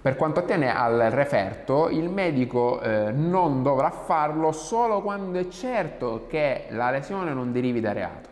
Per 0.00 0.14
quanto 0.14 0.38
attiene 0.38 0.74
al 0.74 1.10
referto, 1.10 1.88
il 1.90 2.08
medico 2.08 2.80
eh, 2.80 3.10
non 3.10 3.64
dovrà 3.64 3.90
farlo 3.90 4.52
solo 4.52 5.02
quando 5.02 5.40
è 5.40 5.48
certo 5.48 6.26
che 6.28 6.66
la 6.70 6.90
lesione 6.92 7.34
non 7.34 7.50
derivi 7.50 7.80
da 7.80 7.92
reato. 7.92 8.29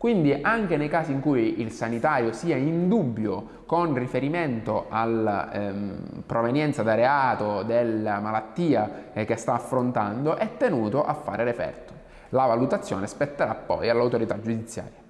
Quindi 0.00 0.32
anche 0.40 0.78
nei 0.78 0.88
casi 0.88 1.12
in 1.12 1.20
cui 1.20 1.60
il 1.60 1.70
sanitario 1.72 2.32
sia 2.32 2.56
in 2.56 2.88
dubbio 2.88 3.64
con 3.66 3.92
riferimento 3.92 4.86
alla 4.88 5.52
ehm, 5.52 6.22
provenienza 6.24 6.82
da 6.82 6.94
reato 6.94 7.62
della 7.64 8.18
malattia 8.18 9.10
eh, 9.12 9.26
che 9.26 9.36
sta 9.36 9.52
affrontando, 9.52 10.36
è 10.36 10.56
tenuto 10.56 11.04
a 11.04 11.12
fare 11.12 11.44
referto. 11.44 11.92
La 12.30 12.46
valutazione 12.46 13.06
spetterà 13.06 13.52
poi 13.54 13.90
all'autorità 13.90 14.40
giudiziaria. 14.40 15.02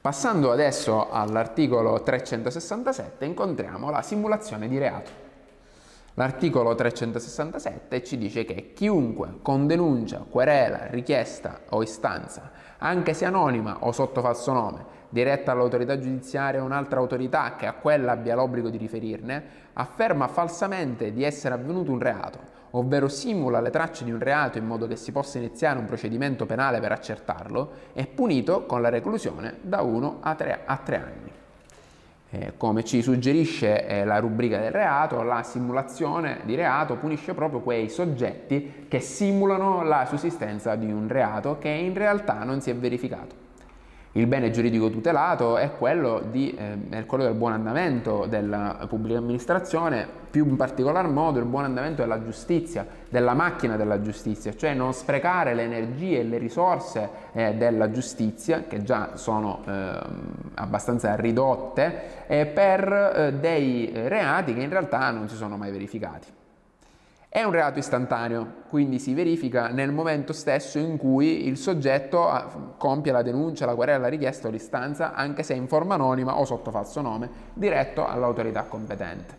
Passando 0.00 0.52
adesso 0.52 1.10
all'articolo 1.10 2.00
367 2.00 3.24
incontriamo 3.24 3.90
la 3.90 4.02
simulazione 4.02 4.68
di 4.68 4.78
reato. 4.78 5.29
L'articolo 6.20 6.74
367 6.74 8.04
ci 8.04 8.18
dice 8.18 8.44
che 8.44 8.74
chiunque 8.74 9.38
con 9.40 9.66
denuncia, 9.66 10.22
querela, 10.28 10.88
richiesta 10.90 11.60
o 11.70 11.82
istanza, 11.82 12.50
anche 12.76 13.14
se 13.14 13.24
anonima 13.24 13.78
o 13.86 13.92
sotto 13.92 14.20
falso 14.20 14.52
nome, 14.52 14.84
diretta 15.08 15.52
all'autorità 15.52 15.98
giudiziaria 15.98 16.60
o 16.60 16.66
un'altra 16.66 17.00
autorità 17.00 17.56
che 17.56 17.64
a 17.64 17.72
quella 17.72 18.12
abbia 18.12 18.34
l'obbligo 18.34 18.68
di 18.68 18.76
riferirne, 18.76 19.44
afferma 19.72 20.28
falsamente 20.28 21.10
di 21.14 21.24
essere 21.24 21.54
avvenuto 21.54 21.90
un 21.90 22.00
reato 22.00 22.58
ovvero 22.72 23.08
simula 23.08 23.60
le 23.60 23.70
tracce 23.70 24.04
di 24.04 24.12
un 24.12 24.20
reato 24.20 24.58
in 24.58 24.64
modo 24.64 24.86
che 24.86 24.94
si 24.94 25.10
possa 25.10 25.38
iniziare 25.38 25.78
un 25.78 25.86
procedimento 25.86 26.46
penale 26.46 26.78
per 26.78 26.92
accertarlo, 26.92 27.70
è 27.94 28.06
punito 28.06 28.64
con 28.66 28.80
la 28.80 28.90
reclusione 28.90 29.56
da 29.62 29.80
1 29.80 30.18
a 30.20 30.34
3, 30.36 30.60
a 30.66 30.76
3 30.76 30.96
anni. 30.96 31.39
Eh, 32.32 32.52
come 32.56 32.84
ci 32.84 33.02
suggerisce 33.02 33.86
eh, 33.88 34.04
la 34.04 34.20
rubrica 34.20 34.58
del 34.58 34.70
reato, 34.70 35.22
la 35.22 35.42
simulazione 35.42 36.42
di 36.44 36.54
reato 36.54 36.94
punisce 36.94 37.34
proprio 37.34 37.58
quei 37.58 37.88
soggetti 37.88 38.86
che 38.86 39.00
simulano 39.00 39.82
la 39.82 40.06
sussistenza 40.06 40.76
di 40.76 40.92
un 40.92 41.08
reato 41.08 41.58
che 41.58 41.70
in 41.70 41.92
realtà 41.92 42.44
non 42.44 42.60
si 42.60 42.70
è 42.70 42.76
verificato. 42.76 43.49
Il 44.14 44.26
bene 44.26 44.50
giuridico 44.50 44.90
tutelato 44.90 45.56
è 45.56 45.70
quello, 45.76 46.20
di, 46.32 46.52
eh, 46.56 47.06
quello, 47.06 47.22
del 47.22 47.34
buon 47.34 47.52
andamento 47.52 48.26
della 48.28 48.84
pubblica 48.88 49.18
amministrazione, 49.18 50.04
più 50.28 50.46
in 50.46 50.56
particolar 50.56 51.06
modo 51.06 51.38
il 51.38 51.44
buon 51.44 51.62
andamento 51.62 52.02
della 52.02 52.20
giustizia, 52.20 52.84
della 53.08 53.34
macchina 53.34 53.76
della 53.76 54.02
giustizia, 54.02 54.52
cioè 54.56 54.74
non 54.74 54.94
sprecare 54.94 55.54
le 55.54 55.62
energie 55.62 56.18
e 56.18 56.24
le 56.24 56.38
risorse 56.38 57.08
eh, 57.32 57.54
della 57.54 57.92
giustizia, 57.92 58.64
che 58.66 58.82
già 58.82 59.12
sono 59.14 59.62
eh, 59.64 59.98
abbastanza 60.54 61.14
ridotte, 61.14 62.26
eh, 62.26 62.46
per 62.46 62.92
eh, 62.92 63.34
dei 63.34 63.92
reati 63.94 64.54
che 64.54 64.60
in 64.60 64.70
realtà 64.70 65.12
non 65.12 65.28
si 65.28 65.36
sono 65.36 65.56
mai 65.56 65.70
verificati. 65.70 66.38
È 67.32 67.44
un 67.44 67.52
reato 67.52 67.78
istantaneo, 67.78 68.64
quindi 68.68 68.98
si 68.98 69.14
verifica 69.14 69.68
nel 69.68 69.92
momento 69.92 70.32
stesso 70.32 70.80
in 70.80 70.96
cui 70.96 71.46
il 71.46 71.56
soggetto 71.58 72.28
ah, 72.28 72.74
compie 72.76 73.12
la 73.12 73.22
denuncia, 73.22 73.66
la 73.66 73.76
querela, 73.76 73.98
la 73.98 74.08
richiesta 74.08 74.48
o 74.48 74.50
l'istanza, 74.50 75.14
anche 75.14 75.44
se 75.44 75.54
in 75.54 75.68
forma 75.68 75.94
anonima 75.94 76.40
o 76.40 76.44
sotto 76.44 76.72
falso 76.72 77.00
nome, 77.00 77.30
diretto 77.54 78.04
all'autorità 78.04 78.64
competente. 78.64 79.36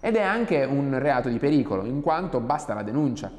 Ed 0.00 0.16
è 0.16 0.22
anche 0.22 0.64
un 0.64 0.98
reato 0.98 1.28
di 1.28 1.38
pericolo, 1.38 1.84
in 1.84 2.00
quanto 2.00 2.40
basta 2.40 2.72
la 2.72 2.82
denuncia. 2.82 3.30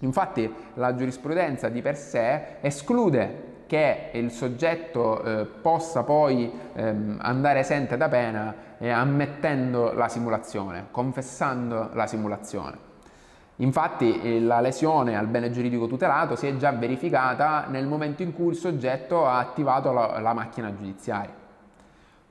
Infatti 0.00 0.52
la 0.74 0.96
giurisprudenza 0.96 1.68
di 1.68 1.80
per 1.80 1.96
sé 1.96 2.56
esclude 2.62 3.58
che 3.68 4.10
il 4.14 4.32
soggetto 4.32 5.22
eh, 5.22 5.44
possa 5.44 6.02
poi 6.02 6.50
ehm, 6.74 7.18
andare 7.20 7.60
esente 7.60 7.96
da 7.96 8.08
pena 8.08 8.52
eh, 8.76 8.90
ammettendo 8.90 9.92
la 9.92 10.08
simulazione, 10.08 10.86
confessando 10.90 11.90
la 11.92 12.08
simulazione. 12.08 12.87
Infatti 13.60 14.20
eh, 14.20 14.40
la 14.40 14.60
lesione 14.60 15.16
al 15.16 15.26
bene 15.26 15.50
giuridico 15.50 15.86
tutelato 15.86 16.36
si 16.36 16.46
è 16.46 16.56
già 16.56 16.70
verificata 16.70 17.66
nel 17.68 17.86
momento 17.86 18.22
in 18.22 18.32
cui 18.32 18.50
il 18.50 18.56
soggetto 18.56 19.26
ha 19.26 19.38
attivato 19.38 19.92
la, 19.92 20.20
la 20.20 20.32
macchina 20.32 20.72
giudiziaria. 20.74 21.46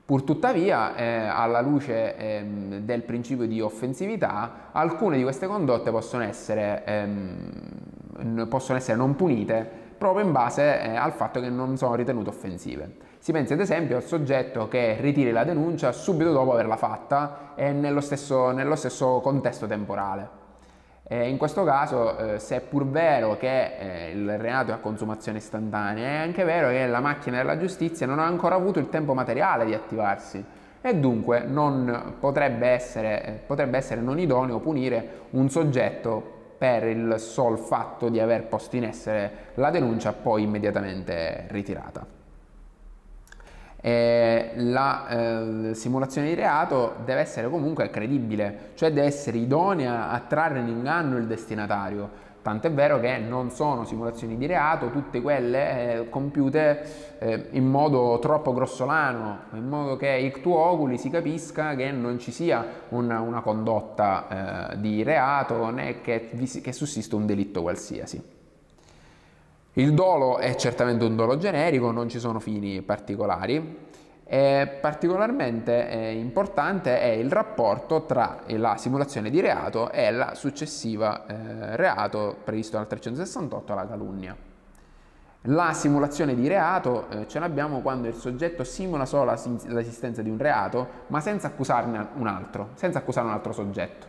Purtuttavia, 0.04 0.94
eh, 0.96 1.26
alla 1.26 1.60
luce 1.60 2.16
eh, 2.16 2.42
del 2.80 3.02
principio 3.02 3.46
di 3.46 3.60
offensività, 3.60 4.70
alcune 4.72 5.18
di 5.18 5.22
queste 5.22 5.46
condotte 5.46 5.90
possono 5.90 6.22
essere, 6.22 6.82
ehm, 6.86 8.46
possono 8.48 8.78
essere 8.78 8.96
non 8.96 9.14
punite 9.14 9.70
proprio 9.98 10.24
in 10.24 10.32
base 10.32 10.80
eh, 10.80 10.96
al 10.96 11.12
fatto 11.12 11.40
che 11.40 11.50
non 11.50 11.76
sono 11.76 11.94
ritenute 11.94 12.30
offensive. 12.30 12.90
Si 13.18 13.32
pensi 13.32 13.52
ad 13.52 13.60
esempio 13.60 13.96
al 13.96 14.02
soggetto 14.02 14.66
che 14.68 14.96
ritiri 14.98 15.30
la 15.30 15.44
denuncia 15.44 15.92
subito 15.92 16.32
dopo 16.32 16.54
averla 16.54 16.76
fatta 16.76 17.52
e 17.54 17.72
nello 17.72 18.00
stesso, 18.00 18.50
nello 18.52 18.76
stesso 18.76 19.20
contesto 19.20 19.66
temporale. 19.66 20.37
Eh, 21.10 21.26
in 21.26 21.38
questo 21.38 21.64
caso, 21.64 22.18
eh, 22.18 22.38
se 22.38 22.56
è 22.56 22.60
pur 22.60 22.86
vero 22.86 23.38
che 23.38 23.76
eh, 23.78 24.10
il 24.10 24.36
reato 24.36 24.72
è 24.72 24.74
a 24.74 24.76
consumazione 24.76 25.38
istantanea, 25.38 26.06
è 26.06 26.16
anche 26.16 26.44
vero 26.44 26.68
che 26.68 26.86
la 26.86 27.00
macchina 27.00 27.38
della 27.38 27.56
giustizia 27.56 28.06
non 28.06 28.18
ha 28.18 28.26
ancora 28.26 28.56
avuto 28.56 28.78
il 28.78 28.90
tempo 28.90 29.14
materiale 29.14 29.64
di 29.64 29.72
attivarsi 29.72 30.44
e 30.82 30.96
dunque 30.96 31.48
potrebbe 32.20 32.68
essere, 32.68 33.24
eh, 33.24 33.32
potrebbe 33.32 33.78
essere 33.78 34.02
non 34.02 34.18
idoneo 34.18 34.60
punire 34.60 35.26
un 35.30 35.48
soggetto 35.48 36.36
per 36.58 36.84
il 36.84 37.14
sol 37.18 37.58
fatto 37.58 38.10
di 38.10 38.20
aver 38.20 38.44
posto 38.44 38.76
in 38.76 38.84
essere 38.84 39.30
la 39.54 39.70
denuncia 39.70 40.12
poi 40.12 40.42
immediatamente 40.42 41.46
ritirata. 41.48 42.17
Eh, 43.80 44.52
la 44.56 45.06
eh, 45.08 45.74
simulazione 45.74 46.28
di 46.28 46.34
reato 46.34 46.96
deve 47.04 47.20
essere 47.20 47.48
comunque 47.48 47.90
credibile, 47.90 48.70
cioè 48.74 48.90
deve 48.90 49.06
essere 49.06 49.38
idonea 49.38 50.10
a 50.10 50.18
trarre 50.20 50.58
in 50.58 50.68
inganno 50.68 51.16
il 51.16 51.26
destinatario. 51.26 52.26
Tant'è 52.40 52.72
vero 52.72 52.98
che 52.98 53.18
non 53.18 53.50
sono 53.50 53.84
simulazioni 53.84 54.36
di 54.36 54.46
reato 54.46 54.90
tutte 54.90 55.20
quelle 55.20 55.92
eh, 55.92 56.08
compiute 56.08 57.18
eh, 57.18 57.48
in 57.50 57.66
modo 57.66 58.18
troppo 58.20 58.54
grossolano, 58.54 59.40
in 59.52 59.68
modo 59.68 59.96
che 59.96 60.08
il 60.08 60.40
tuo 60.40 60.58
oculi 60.58 60.96
si 60.98 61.10
capisca 61.10 61.74
che 61.74 61.90
non 61.90 62.18
ci 62.18 62.30
sia 62.30 62.64
una, 62.90 63.20
una 63.20 63.42
condotta 63.42 64.70
eh, 64.72 64.80
di 64.80 65.02
reato 65.02 65.70
né 65.70 66.00
che, 66.00 66.30
che 66.62 66.72
sussista 66.72 67.16
un 67.16 67.26
delitto 67.26 67.60
qualsiasi. 67.62 68.36
Il 69.78 69.94
dolo 69.94 70.38
è 70.38 70.56
certamente 70.56 71.04
un 71.04 71.14
dolo 71.14 71.36
generico, 71.36 71.92
non 71.92 72.08
ci 72.08 72.18
sono 72.18 72.40
fini 72.40 72.82
particolari. 72.82 73.86
E 74.24 74.78
particolarmente 74.80 75.88
eh, 75.88 76.14
importante 76.14 77.00
è 77.00 77.06
il 77.06 77.30
rapporto 77.30 78.04
tra 78.04 78.40
la 78.48 78.76
simulazione 78.76 79.30
di 79.30 79.40
reato 79.40 79.92
e 79.92 80.10
la 80.10 80.34
successiva 80.34 81.26
eh, 81.26 81.76
reato 81.76 82.38
previsto 82.42 82.76
dal 82.76 82.88
368, 82.88 83.74
la 83.74 83.86
calunnia. 83.86 84.36
La 85.42 85.72
simulazione 85.72 86.34
di 86.34 86.48
reato 86.48 87.08
eh, 87.10 87.28
ce 87.28 87.38
l'abbiamo 87.38 87.80
quando 87.80 88.08
il 88.08 88.14
soggetto 88.14 88.64
simula 88.64 89.06
solo 89.06 89.32
l'esistenza 89.66 90.22
di 90.22 90.28
un 90.28 90.38
reato, 90.38 90.88
ma 91.06 91.20
senza 91.20 91.46
accusarne 91.46 92.08
un 92.16 92.26
altro, 92.26 92.70
senza 92.74 92.98
accusare 92.98 93.28
un 93.28 93.32
altro 93.32 93.52
soggetto. 93.52 94.07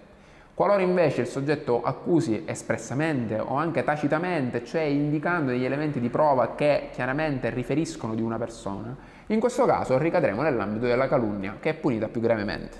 Qualora 0.59 0.81
invece 0.81 1.21
il 1.21 1.27
soggetto 1.27 1.81
accusi 1.81 2.43
espressamente 2.45 3.39
o 3.39 3.55
anche 3.55 3.81
tacitamente, 3.85 4.65
cioè 4.65 4.81
indicando 4.81 5.51
degli 5.51 5.63
elementi 5.63 6.01
di 6.01 6.09
prova 6.09 6.53
che 6.53 6.89
chiaramente 6.91 7.49
riferiscono 7.49 8.13
di 8.13 8.21
una 8.21 8.37
persona, 8.37 8.93
in 9.27 9.39
questo 9.39 9.63
caso 9.65 9.97
ricadremo 9.97 10.41
nell'ambito 10.41 10.85
della 10.85 11.07
calunnia, 11.07 11.55
che 11.61 11.69
è 11.69 11.73
punita 11.75 12.09
più 12.09 12.19
gravemente. 12.19 12.77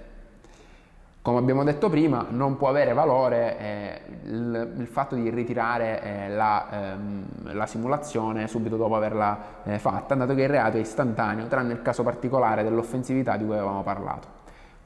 Come 1.22 1.38
abbiamo 1.38 1.64
detto 1.64 1.90
prima, 1.90 2.26
non 2.30 2.58
può 2.58 2.68
avere 2.68 2.92
valore 2.92 3.58
eh, 3.58 4.02
il, 4.26 4.74
il, 4.78 4.88
fatto 4.88 5.16
di 5.16 5.30
ritirare 5.30 6.04
eh, 6.04 6.30
la, 6.32 6.68
ehm, 6.70 7.54
la, 7.54 7.66
simulazione 7.66 8.50
subito 8.50 8.76
dopo 8.76 8.98
averla 8.98 9.40
eh, 9.64 9.80
fatta, 9.80 10.16
dato 10.16 10.36
che 10.36 10.42
il 10.42 10.50
reato 10.50 10.76
è 10.76 10.82
istantaneo, 10.82 11.48
tranne 11.48 11.72
il 11.72 11.82
caso 11.82 12.04
particolare 12.04 12.62
dell'offensività 12.62 13.38
di 13.38 13.46
cui 13.46 13.54
avevamo 13.54 13.84
parlato. 13.84 14.39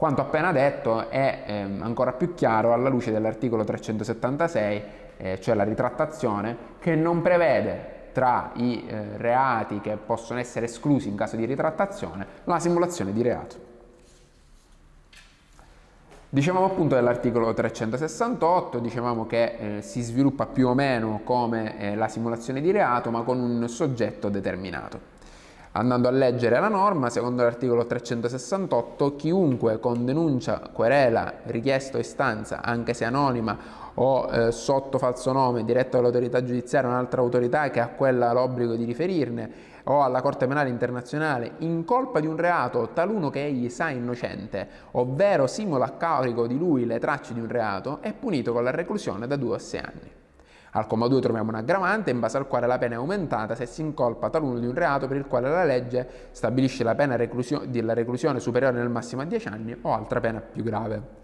Quanto 0.03 0.19
appena 0.19 0.51
detto 0.51 1.09
è 1.09 1.43
ehm, 1.45 1.81
ancora 1.81 2.11
più 2.11 2.33
chiaro 2.33 2.73
alla 2.73 2.89
luce 2.89 3.09
dell'articolo 3.09 3.63
376, 3.63 4.83
eh, 5.15 5.39
cioè 5.39 5.55
la 5.55 5.63
ritrattazione, 5.63 6.57
che 6.79 6.93
non 6.93 7.21
prevede 7.21 8.09
tra 8.11 8.51
i 8.55 8.85
eh, 8.85 9.15
reati 9.15 9.79
che 9.79 9.95
possono 9.95 10.41
essere 10.41 10.65
esclusi 10.65 11.07
in 11.07 11.15
caso 11.15 11.37
di 11.37 11.45
ritrattazione 11.45 12.27
la 12.43 12.59
simulazione 12.59 13.13
di 13.13 13.21
reato. 13.21 13.55
Dicevamo 16.27 16.65
appunto 16.65 16.95
dell'articolo 16.95 17.53
368, 17.53 18.79
dicevamo 18.79 19.25
che 19.25 19.77
eh, 19.77 19.81
si 19.81 20.01
sviluppa 20.01 20.47
più 20.47 20.67
o 20.67 20.73
meno 20.73 21.21
come 21.23 21.79
eh, 21.79 21.95
la 21.95 22.09
simulazione 22.09 22.59
di 22.59 22.71
reato 22.71 23.09
ma 23.09 23.21
con 23.21 23.39
un 23.39 23.69
soggetto 23.69 24.27
determinato. 24.27 25.12
Andando 25.75 26.07
a 26.07 26.11
leggere 26.11 26.59
la 26.59 26.67
norma, 26.67 27.09
secondo 27.09 27.41
l'articolo 27.41 27.87
368, 27.87 29.15
chiunque 29.15 29.79
con 29.79 30.05
denuncia, 30.05 30.69
querela, 30.71 31.33
richiesta 31.45 31.97
o 31.97 31.99
istanza, 31.99 32.61
anche 32.61 32.93
se 32.93 33.05
anonima 33.05 33.57
o 33.95 34.29
eh, 34.31 34.51
sotto 34.51 34.99
falso 34.99 35.31
nome, 35.31 35.63
diretto 35.63 35.97
all'autorità 35.97 36.43
giudiziaria 36.43 36.89
o 36.89 36.91
un'altra 36.91 37.21
autorità 37.21 37.71
che 37.71 37.79
ha 37.79 37.87
quella 37.87 38.31
l'obbligo 38.33 38.75
di 38.75 38.83
riferirne 38.83 39.51
o 39.85 40.03
alla 40.03 40.21
Corte 40.21 40.45
Penale 40.45 40.69
Internazionale 40.69 41.53
in 41.59 41.83
colpa 41.85 42.19
di 42.19 42.27
un 42.27 42.37
reato 42.37 42.89
taluno 42.93 43.31
che 43.31 43.43
egli 43.43 43.67
sa 43.69 43.89
innocente, 43.89 44.67
ovvero 44.91 45.47
simula 45.47 45.85
a 45.85 45.91
carico 45.93 46.45
di 46.45 46.55
lui 46.55 46.85
le 46.85 46.99
tracce 46.99 47.33
di 47.33 47.39
un 47.39 47.47
reato, 47.47 47.97
è 48.01 48.13
punito 48.13 48.53
con 48.53 48.63
la 48.63 48.69
reclusione 48.69 49.25
da 49.25 49.37
2 49.37 49.55
a 49.55 49.59
6 49.59 49.79
anni. 49.79 50.11
Al 50.75 50.87
comma 50.87 51.07
2 51.07 51.21
troviamo 51.21 51.49
un 51.49 51.55
aggravante 51.55 52.09
in 52.09 52.19
base 52.19 52.37
al 52.37 52.47
quale 52.47 52.65
la 52.65 52.79
pena 52.79 52.95
è 52.95 52.97
aumentata 52.97 53.53
se 53.53 53.67
si 53.67 53.81
incolpa 53.81 54.31
taluno 54.31 54.57
di 54.57 54.65
un 54.65 54.73
reato 54.73 55.07
per 55.07 55.17
il 55.17 55.27
quale 55.27 55.47
la 55.49 55.63
legge 55.63 56.07
stabilisce 56.31 56.83
la 56.83 56.95
pena 56.95 57.15
reclusio- 57.15 57.63
della 57.67 57.93
reclusione 57.93 58.39
superiore 58.39 58.77
nel 58.77 58.89
massimo 58.89 59.21
a 59.21 59.25
10 59.25 59.47
anni 59.49 59.77
o 59.79 59.93
altra 59.93 60.19
pena 60.19 60.39
più 60.39 60.63
grave. 60.63 61.21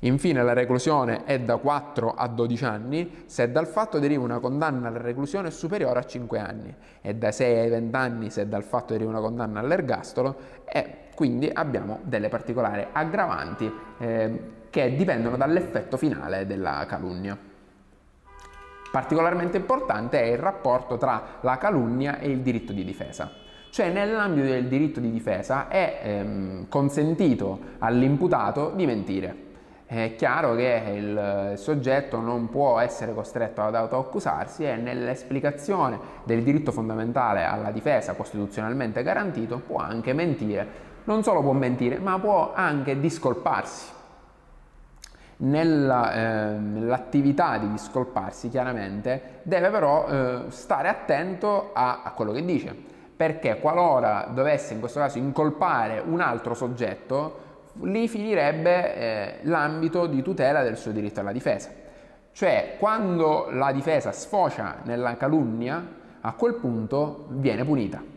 Infine 0.00 0.42
la 0.42 0.54
reclusione 0.54 1.24
è 1.24 1.40
da 1.40 1.56
4 1.56 2.14
a 2.14 2.26
12 2.26 2.64
anni 2.64 3.24
se 3.26 3.50
dal 3.50 3.66
fatto 3.66 3.98
deriva 3.98 4.22
una 4.22 4.38
condanna 4.38 4.88
alla 4.88 5.00
reclusione 5.00 5.50
superiore 5.50 5.98
a 5.98 6.04
5 6.04 6.38
anni 6.38 6.74
e 7.02 7.14
da 7.14 7.30
6 7.30 7.58
ai 7.58 7.68
20 7.68 7.96
anni 7.96 8.30
se 8.30 8.48
dal 8.48 8.62
fatto 8.62 8.92
deriva 8.94 9.10
una 9.10 9.20
condanna 9.20 9.60
all'ergastolo 9.60 10.36
e 10.64 11.08
quindi 11.14 11.50
abbiamo 11.52 12.00
delle 12.02 12.28
particolari 12.30 12.86
aggravanti 12.92 13.72
eh, 13.98 14.40
che 14.70 14.94
dipendono 14.94 15.36
dall'effetto 15.36 15.98
finale 15.98 16.46
della 16.46 16.84
calunnia. 16.86 17.54
Particolarmente 18.96 19.58
importante 19.58 20.22
è 20.22 20.24
il 20.24 20.38
rapporto 20.38 20.96
tra 20.96 21.22
la 21.42 21.58
calunnia 21.58 22.18
e 22.18 22.30
il 22.30 22.40
diritto 22.40 22.72
di 22.72 22.82
difesa. 22.82 23.30
Cioè 23.68 23.90
nell'ambito 23.90 24.46
del 24.46 24.68
diritto 24.68 25.00
di 25.00 25.10
difesa 25.10 25.68
è 25.68 26.00
ehm, 26.02 26.66
consentito 26.70 27.58
all'imputato 27.80 28.72
di 28.74 28.86
mentire. 28.86 29.36
È 29.84 30.14
chiaro 30.16 30.54
che 30.54 30.94
il 30.96 31.52
soggetto 31.58 32.20
non 32.20 32.48
può 32.48 32.78
essere 32.78 33.12
costretto 33.12 33.60
ad 33.60 33.74
autoaccusarsi 33.74 34.64
e 34.64 34.76
nell'esplicazione 34.76 35.98
del 36.24 36.42
diritto 36.42 36.72
fondamentale 36.72 37.44
alla 37.44 37.72
difesa 37.72 38.14
costituzionalmente 38.14 39.02
garantito 39.02 39.58
può 39.58 39.76
anche 39.76 40.14
mentire. 40.14 40.66
Non 41.04 41.22
solo 41.22 41.42
può 41.42 41.52
mentire, 41.52 41.98
ma 41.98 42.18
può 42.18 42.52
anche 42.54 42.98
discolparsi 42.98 43.95
nell'attività 45.38 47.56
eh, 47.56 47.60
di 47.60 47.70
discolparsi 47.70 48.48
chiaramente 48.48 49.40
deve 49.42 49.68
però 49.70 50.08
eh, 50.08 50.44
stare 50.48 50.88
attento 50.88 51.72
a, 51.72 52.02
a, 52.02 52.10
quello 52.12 52.32
che 52.32 52.44
dice. 52.44 52.74
Perché 53.16 53.60
qualora 53.60 54.28
dovesse 54.32 54.74
in 54.74 54.80
questo 54.80 55.00
caso 55.00 55.18
incolpare 55.18 56.02
un 56.04 56.20
altro 56.20 56.54
soggetto 56.54 57.44
lì 57.82 58.08
finirebbe 58.08 58.94
eh, 58.94 59.38
l'ambito 59.42 60.06
di 60.06 60.22
tutela 60.22 60.62
del 60.62 60.76
suo 60.76 60.92
diritto 60.92 61.20
alla 61.20 61.32
difesa. 61.32 61.70
Cioè 62.32 62.76
quando 62.78 63.48
la 63.50 63.72
difesa 63.72 64.12
sfocia 64.12 64.76
nella 64.84 65.16
calunnia 65.16 65.94
a 66.20 66.32
quel 66.32 66.54
punto 66.54 67.26
viene 67.30 67.64
punita 67.64 68.14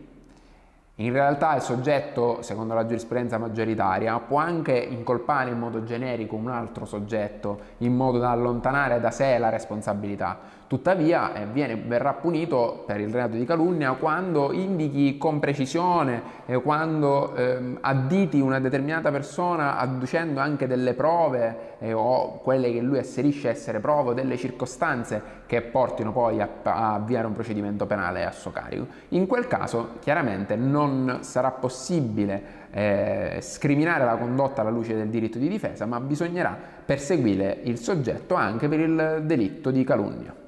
in 0.99 1.13
realtà 1.13 1.55
il 1.55 1.61
soggetto, 1.61 2.41
secondo 2.41 2.73
la 2.73 2.85
giurisprudenza 2.85 3.37
maggioritaria, 3.37 4.19
può 4.19 4.37
anche 4.37 4.73
incolpare 4.73 5.49
in 5.49 5.57
modo 5.57 5.83
generico 5.83 6.35
un 6.35 6.49
altro 6.49 6.83
soggetto 6.83 7.59
in 7.77 7.95
modo 7.95 8.17
da 8.17 8.31
allontanare 8.31 8.99
da 8.99 9.09
sé 9.09 9.37
la 9.37 9.47
responsabilità. 9.47 10.37
Tuttavia 10.69 11.33
eh, 11.33 11.47
viene, 11.47 11.75
verrà 11.75 12.13
punito 12.13 12.83
per 12.85 12.99
il 12.99 13.11
reato 13.11 13.35
di 13.35 13.43
calunnia 13.43 13.93
quando 13.93 14.51
indichi 14.51 15.17
con 15.17 15.39
precisione, 15.39 16.21
eh, 16.45 16.61
quando 16.61 17.33
eh, 17.33 17.77
additi 17.81 18.39
una 18.39 18.59
determinata 18.59 19.09
persona 19.09 19.79
adducendo 19.79 20.39
anche 20.39 20.67
delle 20.67 20.93
prove 20.93 21.77
eh, 21.79 21.91
o 21.91 22.37
quelle 22.43 22.71
che 22.71 22.81
lui 22.81 22.99
asserisce 22.99 23.49
essere 23.49 23.79
prove 23.79 24.13
delle 24.13 24.37
circostanze 24.37 25.19
che 25.47 25.63
portino 25.63 26.11
poi 26.11 26.39
a, 26.39 26.47
a 26.61 26.93
avviare 26.93 27.25
un 27.25 27.33
procedimento 27.33 27.87
penale 27.87 28.23
a 28.23 28.31
suo 28.31 28.51
carico. 28.51 28.85
In 29.07 29.25
quel 29.25 29.47
caso 29.47 29.93
chiaramente 30.01 30.55
non 30.55 31.17
sarà 31.21 31.49
possibile 31.49 32.43
eh, 32.69 33.39
scriminare 33.41 34.05
la 34.05 34.17
condotta 34.17 34.61
alla 34.61 34.69
luce 34.69 34.93
del 34.93 35.07
diritto 35.07 35.39
di 35.39 35.47
difesa, 35.47 35.87
ma 35.87 35.99
bisognerà 35.99 36.55
perseguire 36.85 37.57
il 37.63 37.79
soggetto 37.79 38.35
anche 38.35 38.67
per 38.67 38.79
il 38.81 39.23
delitto 39.23 39.71
di 39.71 39.83
calunnia. 39.83 40.47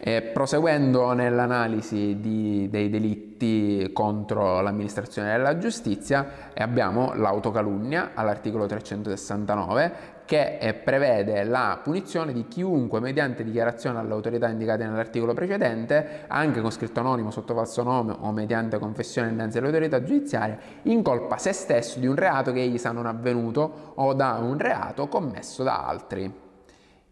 E 0.00 0.22
proseguendo 0.22 1.12
nell'analisi 1.12 2.20
di, 2.20 2.68
dei 2.70 2.88
delitti 2.88 3.90
contro 3.92 4.60
l'amministrazione 4.60 5.32
della 5.32 5.58
giustizia 5.58 6.50
abbiamo 6.54 7.14
l'autocalunnia 7.14 8.12
all'articolo 8.14 8.66
369 8.66 10.16
che 10.24 10.58
eh, 10.58 10.74
prevede 10.74 11.42
la 11.42 11.80
punizione 11.82 12.32
di 12.32 12.46
chiunque 12.46 13.00
mediante 13.00 13.42
dichiarazione 13.42 13.98
all'autorità 13.98 14.48
indicate 14.48 14.84
nell'articolo 14.84 15.32
precedente, 15.32 16.24
anche 16.28 16.60
con 16.60 16.70
scritto 16.70 17.00
anonimo 17.00 17.30
sotto 17.30 17.54
falso 17.54 17.82
nome 17.82 18.14
o 18.20 18.30
mediante 18.30 18.78
confessione 18.78 19.30
innanzi 19.30 19.58
all'autorità 19.58 20.02
giudiziaria, 20.02 20.58
incolpa 20.82 21.38
se 21.38 21.52
stesso 21.52 21.98
di 21.98 22.06
un 22.06 22.14
reato 22.14 22.52
che 22.52 22.60
egli 22.60 22.78
sa 22.78 22.92
non 22.92 23.06
avvenuto 23.06 23.94
o 23.94 24.12
da 24.12 24.34
un 24.34 24.58
reato 24.58 25.08
commesso 25.08 25.62
da 25.62 25.86
altri. 25.86 26.47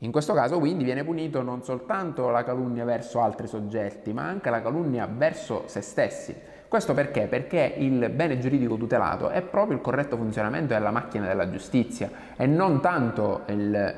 In 0.00 0.12
questo 0.12 0.34
caso 0.34 0.58
quindi 0.58 0.84
viene 0.84 1.04
punito 1.04 1.40
non 1.40 1.62
soltanto 1.62 2.28
la 2.28 2.44
calunnia 2.44 2.84
verso 2.84 3.22
altri 3.22 3.46
soggetti, 3.46 4.12
ma 4.12 4.24
anche 4.24 4.50
la 4.50 4.60
calunnia 4.60 5.08
verso 5.10 5.62
se 5.66 5.80
stessi. 5.80 6.36
Questo 6.68 6.92
perché? 6.92 7.28
Perché 7.28 7.74
il 7.78 8.10
bene 8.10 8.38
giuridico 8.38 8.76
tutelato 8.76 9.30
è 9.30 9.40
proprio 9.40 9.76
il 9.76 9.82
corretto 9.82 10.16
funzionamento 10.16 10.74
della 10.74 10.90
macchina 10.90 11.26
della 11.26 11.48
giustizia 11.48 12.10
e 12.36 12.44
non 12.44 12.80
tanto 12.82 13.44
il, 13.46 13.94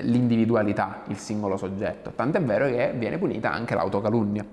l'individualità, 0.00 1.02
il 1.08 1.18
singolo 1.18 1.58
soggetto. 1.58 2.12
Tant'è 2.14 2.40
vero 2.40 2.66
che 2.66 2.94
viene 2.96 3.18
punita 3.18 3.52
anche 3.52 3.74
l'autocalunnia. 3.74 4.46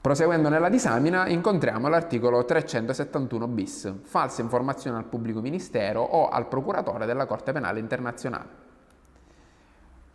Proseguendo 0.00 0.50
nella 0.50 0.68
disamina 0.68 1.26
incontriamo 1.28 1.88
l'articolo 1.88 2.44
371 2.44 3.48
bis, 3.48 3.92
falsa 4.02 4.42
informazione 4.42 4.98
al 4.98 5.04
pubblico 5.04 5.40
ministero 5.40 6.02
o 6.02 6.28
al 6.28 6.46
procuratore 6.46 7.06
della 7.06 7.24
Corte 7.24 7.52
Penale 7.52 7.78
Internazionale. 7.78 8.67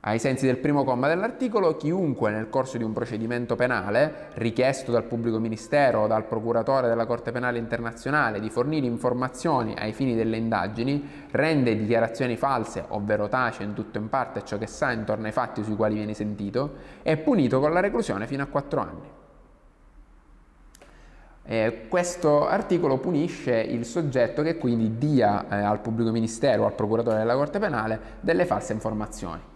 Ai 0.06 0.20
sensi 0.20 0.46
del 0.46 0.58
primo 0.58 0.84
comma 0.84 1.08
dell'articolo, 1.08 1.78
chiunque 1.78 2.30
nel 2.30 2.50
corso 2.50 2.78
di 2.78 2.84
un 2.84 2.92
procedimento 2.92 3.56
penale, 3.56 4.32
richiesto 4.34 4.92
dal 4.92 5.06
pubblico 5.06 5.40
ministero 5.40 6.02
o 6.02 6.08
dal 6.08 6.26
procuratore 6.26 6.90
della 6.90 7.06
Corte 7.06 7.32
Penale 7.32 7.58
Internazionale 7.58 8.42
di 8.42 8.50
fornire 8.50 8.86
informazioni 8.86 9.74
ai 9.78 9.94
fini 9.94 10.14
delle 10.14 10.36
indagini, 10.36 11.28
rende 11.32 11.78
dichiarazioni 11.78 12.36
false, 12.36 12.84
ovvero 12.90 13.30
tace 13.30 13.64
in 13.64 13.74
tutto 13.74 13.98
o 13.98 14.02
in 14.02 14.10
parte 14.10 14.44
ciò 14.44 14.58
che 14.58 14.68
sa 14.68 14.92
intorno 14.92 15.26
ai 15.26 15.32
fatti 15.32 15.64
sui 15.64 15.78
quali 15.78 15.96
viene 15.96 16.14
sentito, 16.14 16.74
è 17.02 17.16
punito 17.16 17.62
con 17.62 17.72
la 17.72 17.80
reclusione 17.80 18.28
fino 18.28 18.44
a 18.44 18.48
4 18.48 18.82
anni. 18.82 19.10
Eh, 21.46 21.86
questo 21.88 22.46
articolo 22.46 22.98
punisce 22.98 23.58
il 23.58 23.86
soggetto 23.86 24.42
che 24.42 24.58
quindi 24.58 24.98
dia 24.98 25.48
eh, 25.48 25.56
al 25.64 25.80
pubblico 25.80 26.12
ministero 26.12 26.64
o 26.64 26.66
al 26.66 26.74
procuratore 26.74 27.20
della 27.20 27.36
Corte 27.36 27.60
Penale 27.60 28.00
delle 28.20 28.46
false 28.46 28.74
informazioni. 28.74 29.52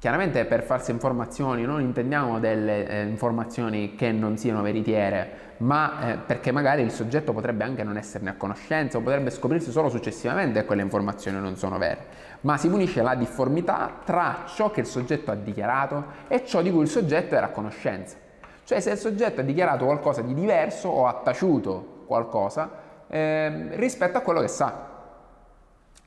Chiaramente 0.00 0.46
per 0.46 0.62
false 0.62 0.92
informazioni 0.92 1.64
non 1.64 1.82
intendiamo 1.82 2.40
delle 2.40 2.88
eh, 2.88 3.02
informazioni 3.02 3.96
che 3.96 4.10
non 4.12 4.38
siano 4.38 4.62
veritiere, 4.62 5.56
ma 5.58 6.12
eh, 6.12 6.16
perché 6.16 6.52
magari 6.52 6.80
il 6.80 6.90
soggetto 6.90 7.34
potrebbe 7.34 7.64
anche 7.64 7.84
non 7.84 7.98
esserne 7.98 8.30
a 8.30 8.34
conoscenza 8.34 8.96
o 8.96 9.02
potrebbe 9.02 9.28
scoprirsi 9.28 9.70
solo 9.70 9.90
successivamente 9.90 10.60
che 10.60 10.64
quelle 10.64 10.80
informazioni 10.80 11.38
non 11.38 11.54
sono 11.58 11.76
vere. 11.76 12.06
Ma 12.40 12.56
si 12.56 12.70
punisce 12.70 13.02
la 13.02 13.14
difformità 13.14 13.98
tra 14.02 14.44
ciò 14.46 14.70
che 14.70 14.80
il 14.80 14.86
soggetto 14.86 15.32
ha 15.32 15.34
dichiarato 15.34 16.04
e 16.28 16.46
ciò 16.46 16.62
di 16.62 16.70
cui 16.70 16.80
il 16.80 16.88
soggetto 16.88 17.34
era 17.34 17.48
a 17.48 17.50
conoscenza. 17.50 18.16
Cioè 18.64 18.80
se 18.80 18.92
il 18.92 18.96
soggetto 18.96 19.42
ha 19.42 19.44
dichiarato 19.44 19.84
qualcosa 19.84 20.22
di 20.22 20.32
diverso 20.32 20.88
o 20.88 21.08
ha 21.08 21.20
taciuto 21.22 22.04
qualcosa 22.06 22.70
eh, 23.06 23.68
rispetto 23.72 24.16
a 24.16 24.22
quello 24.22 24.40
che 24.40 24.48
sa. 24.48 24.89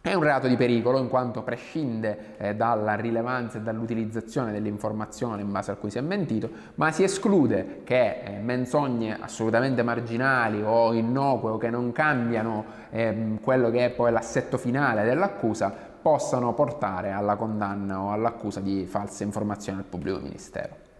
È 0.06 0.13
un 0.13 0.22
reato 0.22 0.50
di 0.50 0.58
pericolo 0.58 1.00
in 1.00 1.08
quanto 1.08 1.44
prescinde 1.44 2.36
eh, 2.38 2.56
dalla 2.56 2.96
rilevanza 2.96 3.58
e 3.58 3.62
dall'utilizzazione 3.62 4.52
dell'informazione 4.52 5.42
in 5.42 5.50
base 5.50 5.72
a 5.72 5.76
cui 5.76 5.89
si 5.89 5.98
è 5.98 6.02
mentito, 6.02 6.50
ma 6.76 6.92
si 6.92 7.04
esclude 7.04 7.84
che 7.86 8.20
eh, 8.22 8.32
menzogne 8.42 9.18
assolutamente 9.18 9.82
marginali 9.82 10.62
o 10.62 10.92
innocue 10.92 11.52
o 11.52 11.58
che 11.58 11.70
non 11.70 11.94
cambiano 11.94 12.66
eh, 12.89 13.38
quello 13.42 13.72
che 13.72 13.86
è 13.86 13.89
poi 13.92 14.12
l'assetto 14.12 14.58
finale 14.58 15.06
dell'accusa 15.06 15.74
possano 16.02 16.54
portare 16.54 17.12
alla 17.12 17.38
condanna 17.38 18.02
o 18.02 18.12
all'accusa 18.12 18.60
di 18.60 18.86
false 18.86 19.24
informazioni 19.24 19.78
al 19.80 19.86
pubblico 19.86 20.20
ministero. 20.20 20.92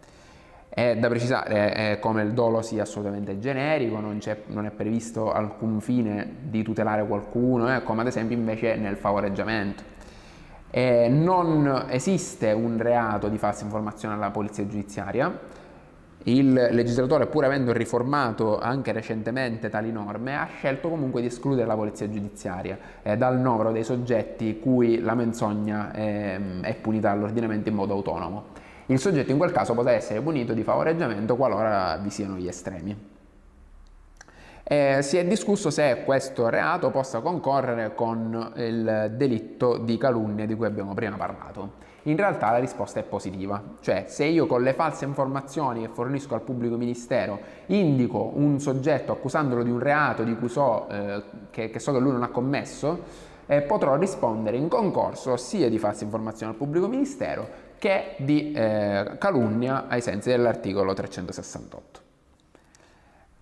È 0.76 0.98
da 0.98 1.08
precisare 1.08 2.00
come 2.00 2.24
il 2.24 2.32
dolo 2.32 2.64
sia 2.64 2.82
assolutamente 2.82 3.38
generico, 3.38 4.00
non, 4.00 4.20
non, 4.48 4.66
è 4.66 4.72
previsto 4.72 5.32
alcun 5.32 5.80
fine 5.80 6.38
di 6.42 6.64
tutelare 6.64 7.06
qualcuno, 7.06 7.76
eh, 7.76 7.84
come 7.84 8.02
ad 8.02 8.08
esempio 8.08 8.36
invece 8.36 8.76
nel 8.76 8.96
favoreggiamento. 8.96 9.84
Eh, 10.72 11.10
non 11.10 11.86
esiste 11.90 12.52
un 12.54 12.80
reato 12.80 13.28
di 13.28 13.38
falsa 13.38 13.66
informazione 13.66 14.16
alla 14.16 14.32
polizia 14.32 14.66
giudiziaria, 14.66 15.32
il 16.24 16.54
legislatore, 16.54 17.28
pur 17.28 17.46
avendo 17.46 17.72
riformato 17.72 18.58
anche 18.58 18.92
recentemente 18.94 19.70
tali 19.70 19.92
norme, 19.92 20.36
ha 20.36 20.48
scelto 20.58 20.90
comunque 20.90 21.22
di 21.22 21.28
escludere 21.28 21.68
la 21.68 21.76
polizia 21.76 22.10
giudiziaria 22.10 22.80
eh, 23.04 23.16
dal 23.16 23.38
novero 23.38 23.72
dei 23.72 23.84
soggetti 23.84 24.58
cui 24.60 25.02
la 25.02 25.14
menzogna 25.14 25.94
ehm, 25.94 26.64
è 26.64 26.74
punita 26.76 27.10
dall'ordinamento 27.10 27.70
in 27.70 27.76
modo 27.76 27.94
autonomo 27.94 28.53
il 28.88 29.00
soggetto 29.00 29.32
in 29.32 29.38
quel 29.38 29.52
caso 29.52 29.74
potrà 29.74 29.92
essere 29.92 30.22
punito 30.22 30.54
di 30.54 30.64
favoreggiamento 30.64 31.36
qualora 31.36 31.98
vi 31.98 32.10
siano 32.10 32.36
gli 32.36 32.48
estremi. 32.48 33.12
Eh, 34.66 35.00
si 35.02 35.18
è 35.18 35.26
discusso 35.26 35.70
se 35.70 36.04
questo 36.06 36.48
reato 36.48 36.90
possa 36.90 37.20
concorrere 37.20 37.94
con 37.96 38.54
il 38.56 39.12
delitto 39.16 39.78
di 39.78 39.98
calunnia 39.98 40.46
di 40.46 40.56
cui 40.56 40.66
abbiamo 40.66 40.94
prima 40.94 41.18
parlato. 41.18 41.82
In 42.04 42.18
realtà 42.18 42.52
la 42.52 42.58
risposta 42.58 43.00
è 43.00 43.04
positiva, 43.04 43.62
cioè 43.80 44.06
se 44.08 44.26
io 44.26 44.46
con 44.46 44.62
le 44.62 44.74
false 44.74 45.06
informazioni 45.06 45.82
che 45.82 45.90
fornisco 45.90 46.34
al 46.34 46.42
pubblico 46.42 46.76
ministero 46.76 47.40
indico 47.68 48.32
un 48.36 48.60
soggetto 48.60 49.14
accusandolo 49.14 49.64
di 49.64 49.70
un 49.70 49.80
reato 49.80 50.24
di 50.24 50.36
cui 50.36 50.50
so, 50.50 50.88
eh, 50.90 51.24
che, 51.50 51.70
che 51.70 51.80
so 51.80 51.94
che 51.94 52.00
lui 52.00 52.12
non 52.12 52.24
ha 52.24 52.30
commesso, 52.30 53.32
eh, 53.46 53.62
potrò 53.62 53.96
rispondere 53.96 54.58
in 54.58 54.68
concorso 54.68 55.38
sia 55.38 55.70
di 55.70 55.78
false 55.78 56.04
informazioni 56.04 56.52
al 56.52 56.58
pubblico 56.58 56.88
ministero 56.88 57.63
che 57.84 58.16
di 58.16 58.54
eh, 58.54 59.18
calunnia 59.20 59.88
ai 59.90 60.00
sensi 60.00 60.30
dell'articolo 60.30 60.94
368. 60.94 62.00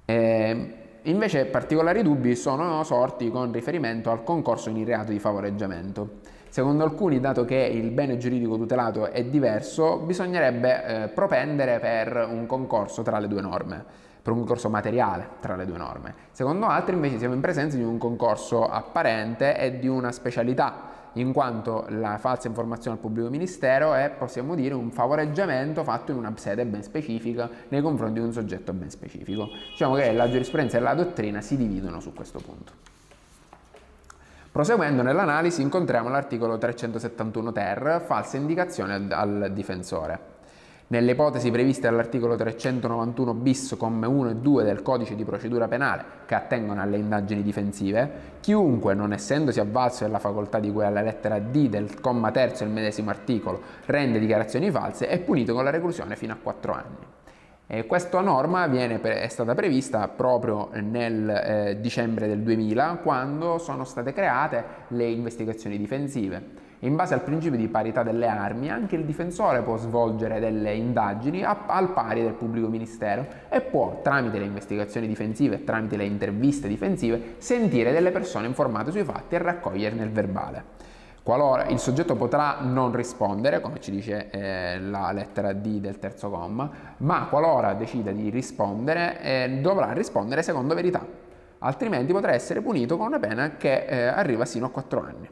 Eh, 0.05 0.73
invece 1.03 1.45
particolari 1.45 2.01
dubbi 2.01 2.35
sono 2.35 2.83
sorti 2.83 3.29
con 3.29 3.51
riferimento 3.51 4.09
al 4.09 4.23
concorso 4.23 4.71
in 4.71 4.83
reato 4.83 5.11
di 5.11 5.19
favoreggiamento. 5.19 6.21
Secondo 6.49 6.83
alcuni, 6.83 7.19
dato 7.19 7.45
che 7.45 7.53
il 7.55 7.91
bene 7.91 8.17
giuridico 8.17 8.57
tutelato 8.57 9.11
è 9.11 9.23
diverso, 9.25 9.97
bisognerebbe 9.97 10.85
eh, 11.03 11.07
propendere 11.09 11.77
per 11.77 12.27
un 12.27 12.47
concorso 12.47 13.03
tra 13.03 13.19
le 13.19 13.27
due 13.27 13.41
norme. 13.41 13.85
per 14.23 14.33
un 14.33 14.39
concorso 14.39 14.69
materiale 14.69 15.27
tra 15.39 15.55
le 15.55 15.65
due 15.65 15.77
norme. 15.77 16.13
Secondo 16.31 16.65
altri 16.65 16.95
invece 16.95 17.19
siamo 17.19 17.35
in 17.35 17.41
presenza 17.41 17.77
di 17.77 17.83
un 17.83 17.99
concorso 17.99 18.67
apparente 18.67 19.55
e 19.57 19.77
di 19.77 19.87
una 19.87 20.11
specialità, 20.11 21.00
in 21.13 21.33
quanto 21.33 21.85
la 21.89 22.17
falsa 22.17 22.47
informazione 22.47 22.95
al 22.95 23.01
pubblico 23.01 23.29
ministero 23.29 23.93
è, 23.93 24.09
possiamo 24.17 24.55
dire, 24.55 24.73
un 24.73 24.91
favoreggiamento 24.91 25.83
fatto 25.83 26.11
in 26.11 26.17
una 26.17 26.33
sede 26.35 26.65
ben 26.65 26.83
specifica 26.83 27.49
nei 27.67 27.81
confronti 27.81 28.19
di 28.19 28.25
un 28.25 28.31
soggetto 28.31 28.71
ben 28.73 28.89
specifico. 28.89 29.49
Diciamo 29.71 29.95
che 29.95 30.11
la 30.11 30.29
giurisprudenza 30.29 30.77
e 30.77 30.81
la 30.81 30.93
dottrina 30.93 31.41
si 31.41 31.57
dividono 31.57 31.99
su 31.99 32.13
questo 32.13 32.39
punto. 32.39 32.89
Proseguendo 34.51 35.01
nell'analisi 35.01 35.61
incontriamo 35.61 36.09
l'articolo 36.09 36.57
371 36.57 37.51
ter, 37.53 38.03
falsa 38.05 38.35
indicazione 38.37 39.07
al, 39.09 39.51
difensore. 39.53 40.30
Nelle 40.91 41.11
ipotesi 41.11 41.49
previste 41.51 41.87
dall'articolo 41.87 42.35
391 42.35 43.33
bis, 43.33 43.75
come 43.79 44.07
1 44.07 44.29
e 44.31 44.35
2 44.35 44.63
del 44.65 44.81
codice 44.81 45.15
di 45.15 45.23
procedura 45.23 45.69
penale 45.69 46.03
che 46.25 46.35
attengono 46.35 46.81
alle 46.81 46.97
indagini 46.97 47.41
difensive, 47.43 48.11
chiunque, 48.41 48.93
non 48.93 49.13
essendosi 49.13 49.61
avvalso 49.61 50.03
della 50.03 50.19
facoltà 50.19 50.59
di 50.59 50.69
cui 50.69 50.83
alla 50.83 51.01
lettera 51.01 51.39
D 51.39 51.69
del 51.69 52.01
comma 52.01 52.31
terzo 52.31 52.65
del 52.65 52.73
medesimo 52.73 53.09
articolo, 53.09 53.61
rende 53.85 54.19
dichiarazioni 54.19 54.69
false, 54.69 55.07
è 55.07 55.17
punito 55.19 55.53
con 55.53 55.63
la 55.63 55.69
reclusione 55.69 56.17
fino 56.17 56.33
a 56.33 56.37
4 56.43 56.73
anni. 56.73 57.07
E 57.67 57.85
questa 57.85 58.19
norma 58.19 58.67
viene, 58.67 58.99
è 58.99 59.27
stata 59.29 59.55
prevista 59.55 60.09
proprio 60.09 60.71
nel 60.73 61.29
eh, 61.29 61.77
dicembre 61.79 62.27
del 62.27 62.41
2000 62.41 62.99
quando 63.01 63.59
sono 63.59 63.85
state 63.85 64.11
create 64.11 64.65
le 64.89 65.05
investigazioni 65.05 65.77
difensive. 65.77 66.70
In 66.83 66.95
base 66.95 67.13
al 67.13 67.21
principio 67.21 67.59
di 67.59 67.67
parità 67.67 68.01
delle 68.01 68.25
armi, 68.25 68.71
anche 68.71 68.95
il 68.95 69.05
difensore 69.05 69.61
può 69.61 69.77
svolgere 69.77 70.39
delle 70.39 70.73
indagini 70.73 71.43
a, 71.43 71.65
al 71.67 71.91
pari 71.93 72.23
del 72.23 72.33
pubblico 72.33 72.69
ministero 72.69 73.27
e 73.49 73.61
può, 73.61 73.99
tramite 74.01 74.39
le 74.39 74.45
investigazioni 74.45 75.05
difensive 75.05 75.55
e 75.55 75.63
tramite 75.63 75.95
le 75.95 76.05
interviste 76.05 76.67
difensive, 76.67 77.35
sentire 77.37 77.91
delle 77.91 78.09
persone 78.09 78.47
informate 78.47 78.89
sui 78.89 79.03
fatti 79.03 79.35
e 79.35 79.37
raccoglierne 79.37 80.03
il 80.03 80.09
verbale. 80.09 80.63
Qualora 81.21 81.67
il 81.67 81.77
soggetto 81.77 82.15
potrà 82.15 82.61
non 82.61 82.91
rispondere, 82.91 83.61
come 83.61 83.79
ci 83.79 83.91
dice 83.91 84.31
eh, 84.31 84.79
la 84.79 85.11
lettera 85.11 85.53
D 85.53 85.79
del 85.79 85.99
terzo 85.99 86.31
comma, 86.31 86.67
ma 86.97 87.27
qualora 87.29 87.75
decida 87.75 88.09
di 88.09 88.31
rispondere, 88.31 89.21
eh, 89.21 89.59
dovrà 89.61 89.91
rispondere 89.91 90.41
secondo 90.41 90.73
verità, 90.73 91.05
altrimenti 91.59 92.11
potrà 92.11 92.33
essere 92.33 92.61
punito 92.61 92.97
con 92.97 93.05
una 93.05 93.19
pena 93.19 93.55
che 93.55 93.85
eh, 93.85 94.05
arriva 94.07 94.45
sino 94.45 94.65
a 94.65 94.69
4 94.71 94.99
anni. 94.99 95.29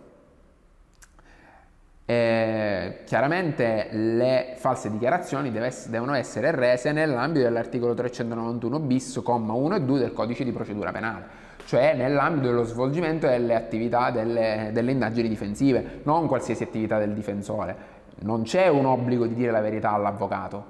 Eh, 2.10 2.99
chiaramente 3.10 3.88
le 3.90 4.54
false 4.58 4.92
dichiarazioni 4.92 5.52
devono 5.52 6.14
essere 6.14 6.52
rese 6.52 6.92
nell'ambito 6.92 7.44
dell'articolo 7.44 7.96
391 7.96 8.80
bis, 8.82 9.20
comma 9.24 9.54
1 9.54 9.78
e 9.78 9.82
2 9.82 9.98
del 9.98 10.14
codice 10.14 10.44
di 10.44 10.52
procedura 10.52 10.92
penale 10.92 11.48
cioè 11.66 11.96
nell'ambito 11.96 12.50
dello 12.50 12.64
svolgimento 12.64 13.26
delle 13.26 13.56
attività 13.56 14.12
delle, 14.12 14.70
delle 14.74 14.92
indagini 14.92 15.28
difensive, 15.28 16.02
non 16.04 16.28
qualsiasi 16.28 16.64
attività 16.64 16.98
del 17.00 17.14
difensore. 17.14 17.76
Non 18.22 18.44
c'è 18.44 18.68
un 18.68 18.86
obbligo 18.86 19.26
di 19.26 19.34
dire 19.34 19.52
la 19.52 19.62
verità 19.62 19.92
all'avvocato, 19.92 20.66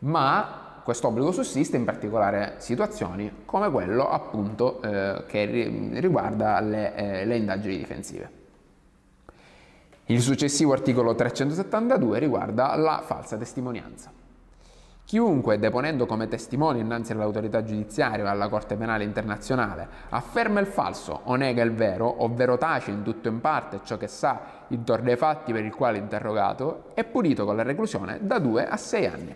ma 0.00 0.80
questo 0.84 1.06
obbligo 1.08 1.30
sussiste 1.30 1.76
in 1.76 1.84
particolari 1.84 2.54
situazioni 2.58 3.42
come 3.44 3.70
quello 3.70 4.08
appunto 4.08 4.80
eh, 4.82 5.24
che 5.26 5.44
riguarda 5.94 6.60
le, 6.60 6.94
eh, 6.94 7.24
le 7.24 7.36
indagini 7.36 7.76
difensive. 7.76 8.45
Il 10.08 10.22
successivo 10.22 10.72
articolo 10.72 11.16
372 11.16 12.20
riguarda 12.20 12.76
la 12.76 13.02
falsa 13.04 13.36
testimonianza. 13.36 14.12
Chiunque, 15.04 15.58
deponendo 15.58 16.06
come 16.06 16.28
testimone 16.28 16.78
innanzi 16.78 17.10
all'autorità 17.10 17.64
giudiziaria 17.64 18.24
o 18.24 18.28
alla 18.28 18.46
Corte 18.46 18.76
Penale 18.76 19.02
Internazionale, 19.02 19.88
afferma 20.10 20.60
il 20.60 20.68
falso 20.68 21.22
o 21.24 21.34
nega 21.34 21.64
il 21.64 21.72
vero, 21.72 22.22
ovvero 22.22 22.56
tace 22.56 22.92
in 22.92 23.02
tutto 23.02 23.28
o 23.28 23.32
in 23.32 23.40
parte 23.40 23.80
ciò 23.82 23.96
che 23.96 24.06
sa 24.06 24.66
intorno 24.68 25.10
ai 25.10 25.16
fatti 25.16 25.52
per 25.52 25.64
il 25.64 25.74
quale 25.74 25.98
è 25.98 26.00
interrogato, 26.00 26.90
è 26.94 27.02
punito 27.02 27.44
con 27.44 27.56
la 27.56 27.64
reclusione 27.64 28.20
da 28.22 28.38
2 28.38 28.64
a 28.64 28.76
6 28.76 29.06
anni. 29.06 29.34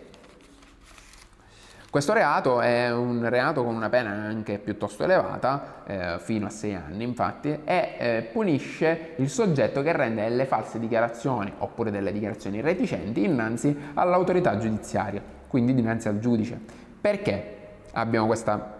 Questo 1.90 2.12
reato 2.12 2.60
è 2.60 2.92
un 2.92 3.28
reato 3.28 3.64
con 3.64 3.74
una 3.74 3.88
pena 3.88 4.10
anche 4.10 4.58
piuttosto 4.58 5.02
elevata, 5.02 5.82
eh, 5.84 6.16
fino 6.20 6.46
a 6.46 6.50
6 6.50 6.74
anni 6.74 7.02
infatti, 7.02 7.48
e 7.64 7.94
eh, 7.98 8.28
punisce 8.32 9.14
il 9.16 9.28
soggetto 9.28 9.82
che 9.82 9.90
rende 9.90 10.22
delle 10.22 10.46
false 10.46 10.78
dichiarazioni 10.78 11.52
oppure 11.58 11.90
delle 11.90 12.12
dichiarazioni 12.12 12.60
reticenti 12.60 13.24
innanzi 13.24 13.76
all'autorità 13.94 14.56
giudiziaria 14.56 15.38
quindi 15.50 15.74
dinanzi 15.74 16.06
al 16.06 16.20
giudice. 16.20 16.58
Perché 17.00 17.56
abbiamo 17.90 18.26
questa 18.26 18.79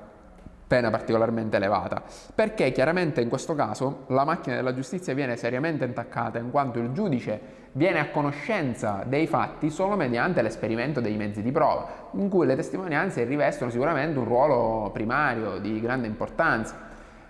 pena 0.70 0.88
particolarmente 0.88 1.56
elevata? 1.56 2.00
Perché 2.33 2.70
chiaramente 2.70 3.20
in 3.20 3.28
questo 3.28 3.56
caso 3.56 4.04
la 4.11 4.24
macchina 4.24 4.54
della 4.54 4.72
giustizia 4.72 5.14
viene 5.14 5.35
seriamente 5.35 5.85
intaccata 5.85 6.38
in 6.38 6.52
quanto 6.52 6.78
il 6.78 6.92
giudice 6.92 7.59
viene 7.72 7.98
a 7.98 8.11
conoscenza 8.11 9.02
dei 9.04 9.26
fatti 9.26 9.68
solo 9.68 9.96
mediante 9.96 10.42
l'esperimento 10.42 11.00
dei 11.00 11.16
mezzi 11.16 11.42
di 11.42 11.50
prova, 11.50 12.11
in 12.12 12.28
cui 12.28 12.46
le 12.46 12.54
testimonianze 12.54 13.24
rivestono 13.24 13.68
sicuramente 13.68 14.20
un 14.20 14.26
ruolo 14.26 14.90
primario 14.92 15.59
di 15.59 15.80
grande 15.80 16.06
importanza. 16.06 16.76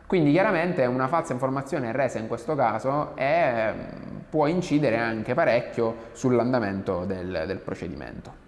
Quindi 0.06 0.32
chiaramente 0.32 0.84
una 0.84 1.08
falsa 1.08 1.32
informazione 1.32 1.92
resa 1.92 2.18
in 2.18 2.26
questo 2.26 2.54
caso 2.54 3.16
è, 3.16 3.72
può 4.28 4.48
incidere 4.48 4.98
anche 4.98 5.32
parecchio 5.32 6.08
sull'andamento 6.12 7.06
del, 7.06 7.44
del 7.46 7.58
procedimento. 7.58 8.39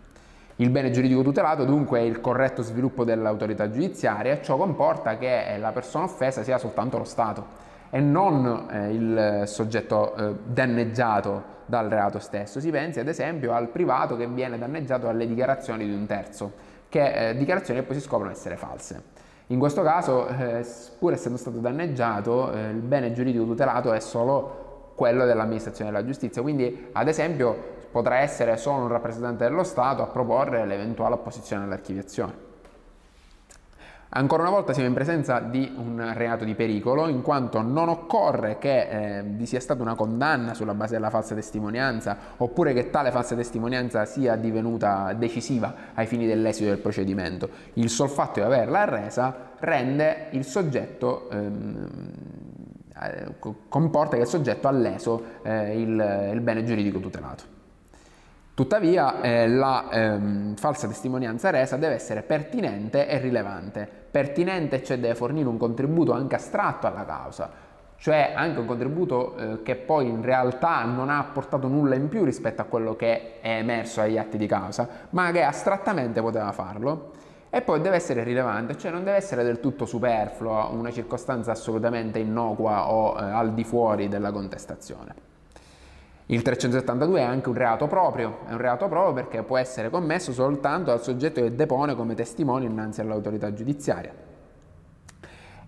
Il 0.63 0.71
bene 0.71 0.93
giuridico 0.93 1.23
tutelato 1.23 1.65
dunque 1.65 1.99
è 1.99 2.03
il 2.03 2.21
corretto 2.21 2.63
sviluppo 2.63 3.03
dell'autorità 3.03 3.69
giudiziaria 3.69 4.41
ciò 4.41 4.57
comporta 4.57 5.19
che 5.19 5.57
la 5.59 5.73
persona 5.73 6.05
offesa 6.05 6.45
sia 6.45 6.57
soltanto 6.57 6.99
lo 6.99 7.05
Stato 7.05 7.45
e 7.91 7.99
non 7.99 8.69
eh, 8.71 8.93
il 8.93 9.43
soggetto 9.47 10.15
eh, 10.15 10.35
danneggiato 10.45 11.43
dal 11.67 11.89
reato 11.89 12.21
stesso. 12.21 12.61
Si 12.61 12.71
pensi 12.71 13.01
ad 13.01 13.09
esempio 13.09 13.55
al 13.55 13.71
privato 13.71 14.17
che 14.17 14.29
viene 14.29 14.57
danneggiato 14.57 15.07
dalle 15.07 15.27
dichiarazioni 15.27 15.85
di 15.85 15.93
un 15.93 16.07
terzo, 16.07 16.53
che 16.89 17.31
eh, 17.31 17.37
dichiarazioni 17.37 17.81
che 17.81 17.87
poi 17.87 17.97
si 17.97 18.03
scoprono 18.03 18.31
essere 18.31 18.57
false. 18.57 19.03
In 19.49 19.59
questo 19.59 19.83
caso, 19.83 20.29
eh, 20.29 20.65
pur 20.97 21.13
essendo 21.13 21.39
stato 21.39 21.59
danneggiato, 21.59 22.53
eh, 22.53 22.69
il 22.69 22.83
bene 22.83 23.13
giuridico 23.13 23.45
tutelato 23.45 23.93
è 23.93 23.99
solo 23.99 24.93
quello 24.95 25.25
dell'amministrazione 25.25 25.91
della 25.91 26.05
giustizia. 26.05 26.41
Quindi, 26.41 26.91
ad 26.93 27.09
esempio, 27.09 27.72
potrà 27.93 28.19
essere 28.19 28.57
solo 28.57 28.83
un 28.83 28.89
rappresentante 28.89 29.45
dello 29.45 29.63
Stato 29.63 30.03
a 30.03 30.07
proporre 30.07 30.67
l'eventuale 30.67 31.15
opposizione 31.15 31.65
all'archiviazione. 31.65 32.51
Ancora 34.15 34.43
una 34.43 34.51
volta 34.51 34.75
siamo 34.75 34.89
in 34.89 34.95
presenza 34.95 35.39
di 35.39 35.73
un 35.75 36.13
reato 36.15 36.45
di 36.45 36.55
pericolo, 36.55 37.09
in 37.09 37.23
quanto 37.23 37.63
non 37.63 37.89
occorre 37.89 38.59
che 38.59 38.89
eh, 39.19 39.23
vi 39.23 39.47
sia 39.47 39.59
stata 39.59 39.81
una 39.81 39.95
condanna 39.95 40.53
sulla 40.53 40.75
base 40.75 40.93
della 40.93 41.09
falsa 41.09 41.35
testimonianza, 41.35 42.19
oppure 42.37 42.75
che 42.75 42.91
tale 42.91 43.11
falsa 43.11 43.35
testimonianza 43.35 44.05
sia 44.05 44.37
divenuta 44.37 45.15
decisiva 45.15 45.75
ai 45.95 46.07
fini 46.07 46.27
dell'esito 46.27 46.69
del 46.69 46.79
procedimento. 46.79 47.49
Il 47.75 47.89
sol 47.89 48.11
fatto 48.11 48.41
di 48.41 48.45
averla 48.45 48.85
resa 48.85 49.35
rende 49.59 50.27
il 50.33 50.45
soggetto 50.45 51.31
ehm, 51.31 51.89
eh, 53.03 53.35
comporta 53.67 54.17
che 54.17 54.23
il 54.23 54.29
soggetto 54.29 54.69
ha 54.69 54.73
leso 54.73 55.25
eh, 55.43 55.81
il, 55.81 56.31
il 56.35 56.41
bene 56.43 56.65
giuridico 56.65 57.01
tutelato. 57.01 57.61
Tuttavia 58.55 59.23
eh, 59.23 59.49
la 59.49 59.89
ehm, 59.91 60.57
falsa 60.57 60.87
testimonianza 60.87 61.49
resa 61.49 61.79
deve 61.79 61.95
essere 61.95 62.21
pertinente 62.21 63.09
e 63.09 63.17
rilevante. 63.17 63.89
Pertinente 64.11 64.83
cioè 64.85 64.99
deve 64.99 65.15
fornire 65.15 65.49
un 65.49 65.57
contributo 65.57 66.13
anche 66.13 66.35
astratto 66.35 66.87
alla 66.87 67.07
causa, 67.07 67.51
cioè 67.97 68.35
anche 68.37 68.61
un 68.61 68.67
contributo 68.67 69.37
eh, 69.37 69.63
che 69.63 69.77
poi 69.77 70.07
in 70.07 70.21
realtà 70.21 70.85
non 70.85 71.09
ha 71.09 71.19
apportato 71.19 71.67
nulla 71.67 71.95
in 71.95 72.11
più 72.11 72.25
rispetto 72.25 72.61
a 72.61 72.67
quello 72.67 72.95
che 72.95 73.41
è 73.41 73.57
emerso 73.57 74.03
agli 74.03 74.19
atti 74.19 74.37
di 74.37 74.47
causa, 74.47 74.87
ma 75.11 75.31
che 75.31 75.43
astrattamente 75.43 76.21
poteva 76.21 76.53
farlo. 76.53 77.13
E 77.49 77.63
poi 77.63 77.81
deve 77.81 77.97
essere 77.97 78.23
rilevante, 78.23 78.77
cioè 78.77 78.91
non 78.91 79.03
deve 79.03 79.17
essere 79.17 79.45
del 79.45 79.61
tutto 79.61 79.87
superfluo, 79.87 80.71
una 80.73 80.91
circostanza 80.91 81.53
assolutamente 81.53 82.19
innocua 82.19 82.91
o 82.91 83.19
eh, 83.19 83.23
al 83.23 83.55
di 83.55 83.65
fuori 83.65 84.09
della 84.09 84.31
contestazione. 84.31 85.32
Il 86.27 86.43
372 86.43 87.21
è 87.21 87.25
anche 87.25 87.49
un 87.49 87.57
reato 87.57 87.89
proprio, 87.89 88.39
è 88.47 88.53
un 88.53 88.59
reato 88.59 88.87
proprio 88.89 89.13
perché 89.13 89.43
può 89.43 89.59
essere 89.59 89.91
commesso 89.91 90.33
soltanto 90.33 90.91
dal 90.91 91.03
soggetto 91.03 91.43
che 91.43 91.55
depone 91.55 91.97
come 91.97 92.15
testimone 92.15 92.65
innanzi 92.65 93.01
all'autorità 93.01 93.53
giudiziaria. 93.53 94.15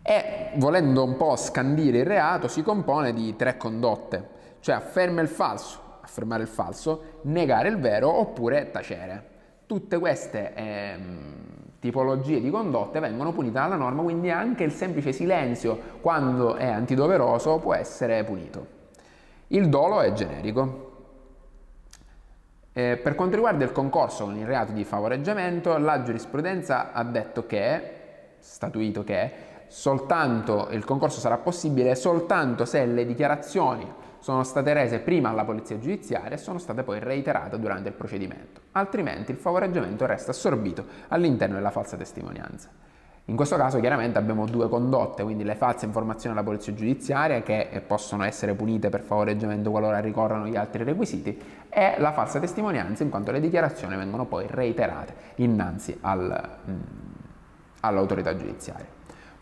E 0.00 0.50
volendo 0.56 1.02
un 1.02 1.16
po' 1.16 1.34
scandire 1.34 1.98
il 1.98 2.06
reato 2.06 2.46
si 2.46 2.62
compone 2.62 3.12
di 3.12 3.34
tre 3.36 3.56
condotte, 3.56 4.28
cioè 4.60 4.76
afferma 4.76 5.20
il 5.22 5.28
falso, 5.28 5.80
affermare 6.02 6.42
il 6.42 6.48
falso, 6.48 7.20
negare 7.22 7.68
il 7.68 7.78
vero 7.78 8.12
oppure 8.12 8.70
tacere. 8.70 9.32
Tutte 9.66 9.98
queste 9.98 10.54
ehm, 10.54 11.34
tipologie 11.80 12.40
di 12.40 12.50
condotte 12.50 13.00
vengono 13.00 13.32
punite 13.32 13.54
dalla 13.54 13.76
norma, 13.76 14.02
quindi 14.02 14.30
anche 14.30 14.62
il 14.62 14.72
semplice 14.72 15.12
silenzio 15.12 15.78
quando 16.00 16.54
è 16.54 16.66
antidoveroso 16.66 17.58
può 17.58 17.74
essere 17.74 18.22
punito. 18.24 18.73
Il 19.48 19.68
dolo 19.68 20.00
è 20.00 20.12
generico. 20.12 20.92
Eh, 22.72 22.96
per 22.96 23.14
quanto 23.14 23.36
riguarda 23.36 23.64
il 23.64 23.72
concorso 23.72 24.24
con 24.24 24.36
il 24.36 24.46
reato 24.46 24.72
di 24.72 24.84
favoreggiamento, 24.84 25.78
la 25.78 26.02
giurisprudenza 26.02 26.92
ha 26.92 27.04
detto 27.04 27.46
che, 27.46 27.90
statuito 28.38 29.04
che, 29.04 29.52
soltanto 29.68 30.68
il 30.70 30.84
concorso 30.84 31.20
sarà 31.20 31.38
possibile 31.38 31.94
soltanto 31.94 32.64
se 32.64 32.84
le 32.86 33.06
dichiarazioni 33.06 34.02
sono 34.18 34.42
state 34.42 34.72
rese 34.72 35.00
prima 35.00 35.28
alla 35.28 35.44
polizia 35.44 35.78
giudiziaria 35.78 36.30
e 36.30 36.38
sono 36.38 36.58
state 36.58 36.82
poi 36.82 36.98
reiterate 36.98 37.58
durante 37.58 37.88
il 37.88 37.94
procedimento, 37.94 38.62
altrimenti 38.72 39.30
il 39.30 39.36
favoreggiamento 39.36 40.06
resta 40.06 40.30
assorbito 40.30 40.84
all'interno 41.08 41.56
della 41.56 41.70
falsa 41.70 41.96
testimonianza. 41.96 42.70
In 43.28 43.36
questo 43.36 43.56
caso 43.56 43.80
chiaramente 43.80 44.18
abbiamo 44.18 44.44
due 44.44 44.68
condotte, 44.68 45.22
quindi 45.22 45.44
le 45.44 45.54
false 45.54 45.86
informazioni 45.86 46.36
alla 46.36 46.44
polizia 46.44 46.74
giudiziaria 46.74 47.42
che 47.42 47.68
eh, 47.70 47.80
possono 47.80 48.22
essere 48.22 48.52
punite 48.52 48.90
per 48.90 49.00
favoreggiamento 49.00 49.70
qualora 49.70 49.98
ricorrano 50.00 50.46
gli 50.46 50.56
altri 50.56 50.84
requisiti 50.84 51.40
e 51.70 51.94
la 51.98 52.12
falsa 52.12 52.38
testimonianza 52.38 53.02
in 53.02 53.08
quanto 53.08 53.32
le 53.32 53.40
dichiarazioni 53.40 53.96
vengono 53.96 54.26
poi 54.26 54.44
reiterate 54.46 55.14
innanzi 55.36 55.96
al, 56.02 56.58
mm, 56.68 56.80
all'autorità 57.80 58.36
giudiziaria. 58.36 58.86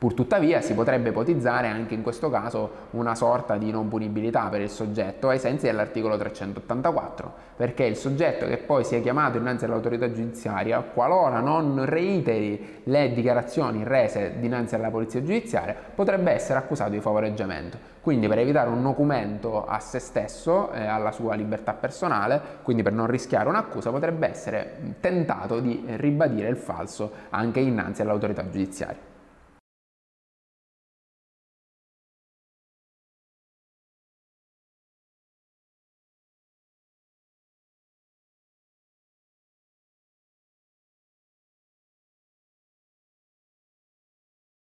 Purtuttavia 0.03 0.61
si 0.61 0.75
potrebbe 0.75 1.11
ipotizzare 1.11 1.69
anche 1.69 1.95
in 1.95 2.03
questo 2.03 2.29
caso 2.29 2.88
una 2.91 3.15
sorta 3.15 3.57
di 3.57 3.71
non 3.71 3.87
punibilità 3.87 4.49
per 4.49 4.61
il 4.61 4.69
soggetto 4.69 5.29
ai 5.29 5.38
sensi 5.38 5.67
dell'articolo 5.67 6.17
384, 6.17 7.33
perché 7.55 7.85
il 7.85 7.95
soggetto 7.95 8.49
che 8.49 8.57
poi 8.57 8.83
sia 8.83 9.01
chiamato 9.01 9.38
innanzi 9.38 9.65
all'autorità 9.65 10.11
giudiziaria, 10.11 10.81
qualora 10.81 11.38
non 11.38 11.85
reiteri 11.85 12.81
le 12.83 13.12
dichiarazioni 13.12 13.85
rese 13.85 14.41
dinanzi 14.41 14.75
alla 14.75 14.91
polizia 14.91 15.23
giudiziaria, 15.23 15.77
potrebbe 15.95 16.33
essere 16.33 16.59
accusato 16.59 16.91
di 16.91 16.99
favoreggiamento. 16.99 17.79
Quindi 18.01 18.27
per 18.27 18.41
evitare 18.41 18.71
un 18.71 18.83
documento 18.83 19.65
a 19.65 19.79
se 19.79 20.01
stesso, 20.01 20.73
eh, 20.73 20.85
alla 20.85 21.12
sua 21.12 21.37
libertà 21.37 21.75
personale, 21.75 22.41
quindi 22.65 22.83
per 22.83 22.93
non 22.93 23.07
rischiare 23.07 23.49
un'accusa, 23.49 23.91
potrebbe 23.91 24.27
essere 24.27 24.97
tentato 24.99 25.61
di 25.61 25.85
ribadire 25.95 26.49
il 26.49 26.57
falso 26.57 27.12
anche 27.31 27.61
innanzi 27.61 28.03
all'autorità 28.03 28.43
giudiziaria. 28.43 29.12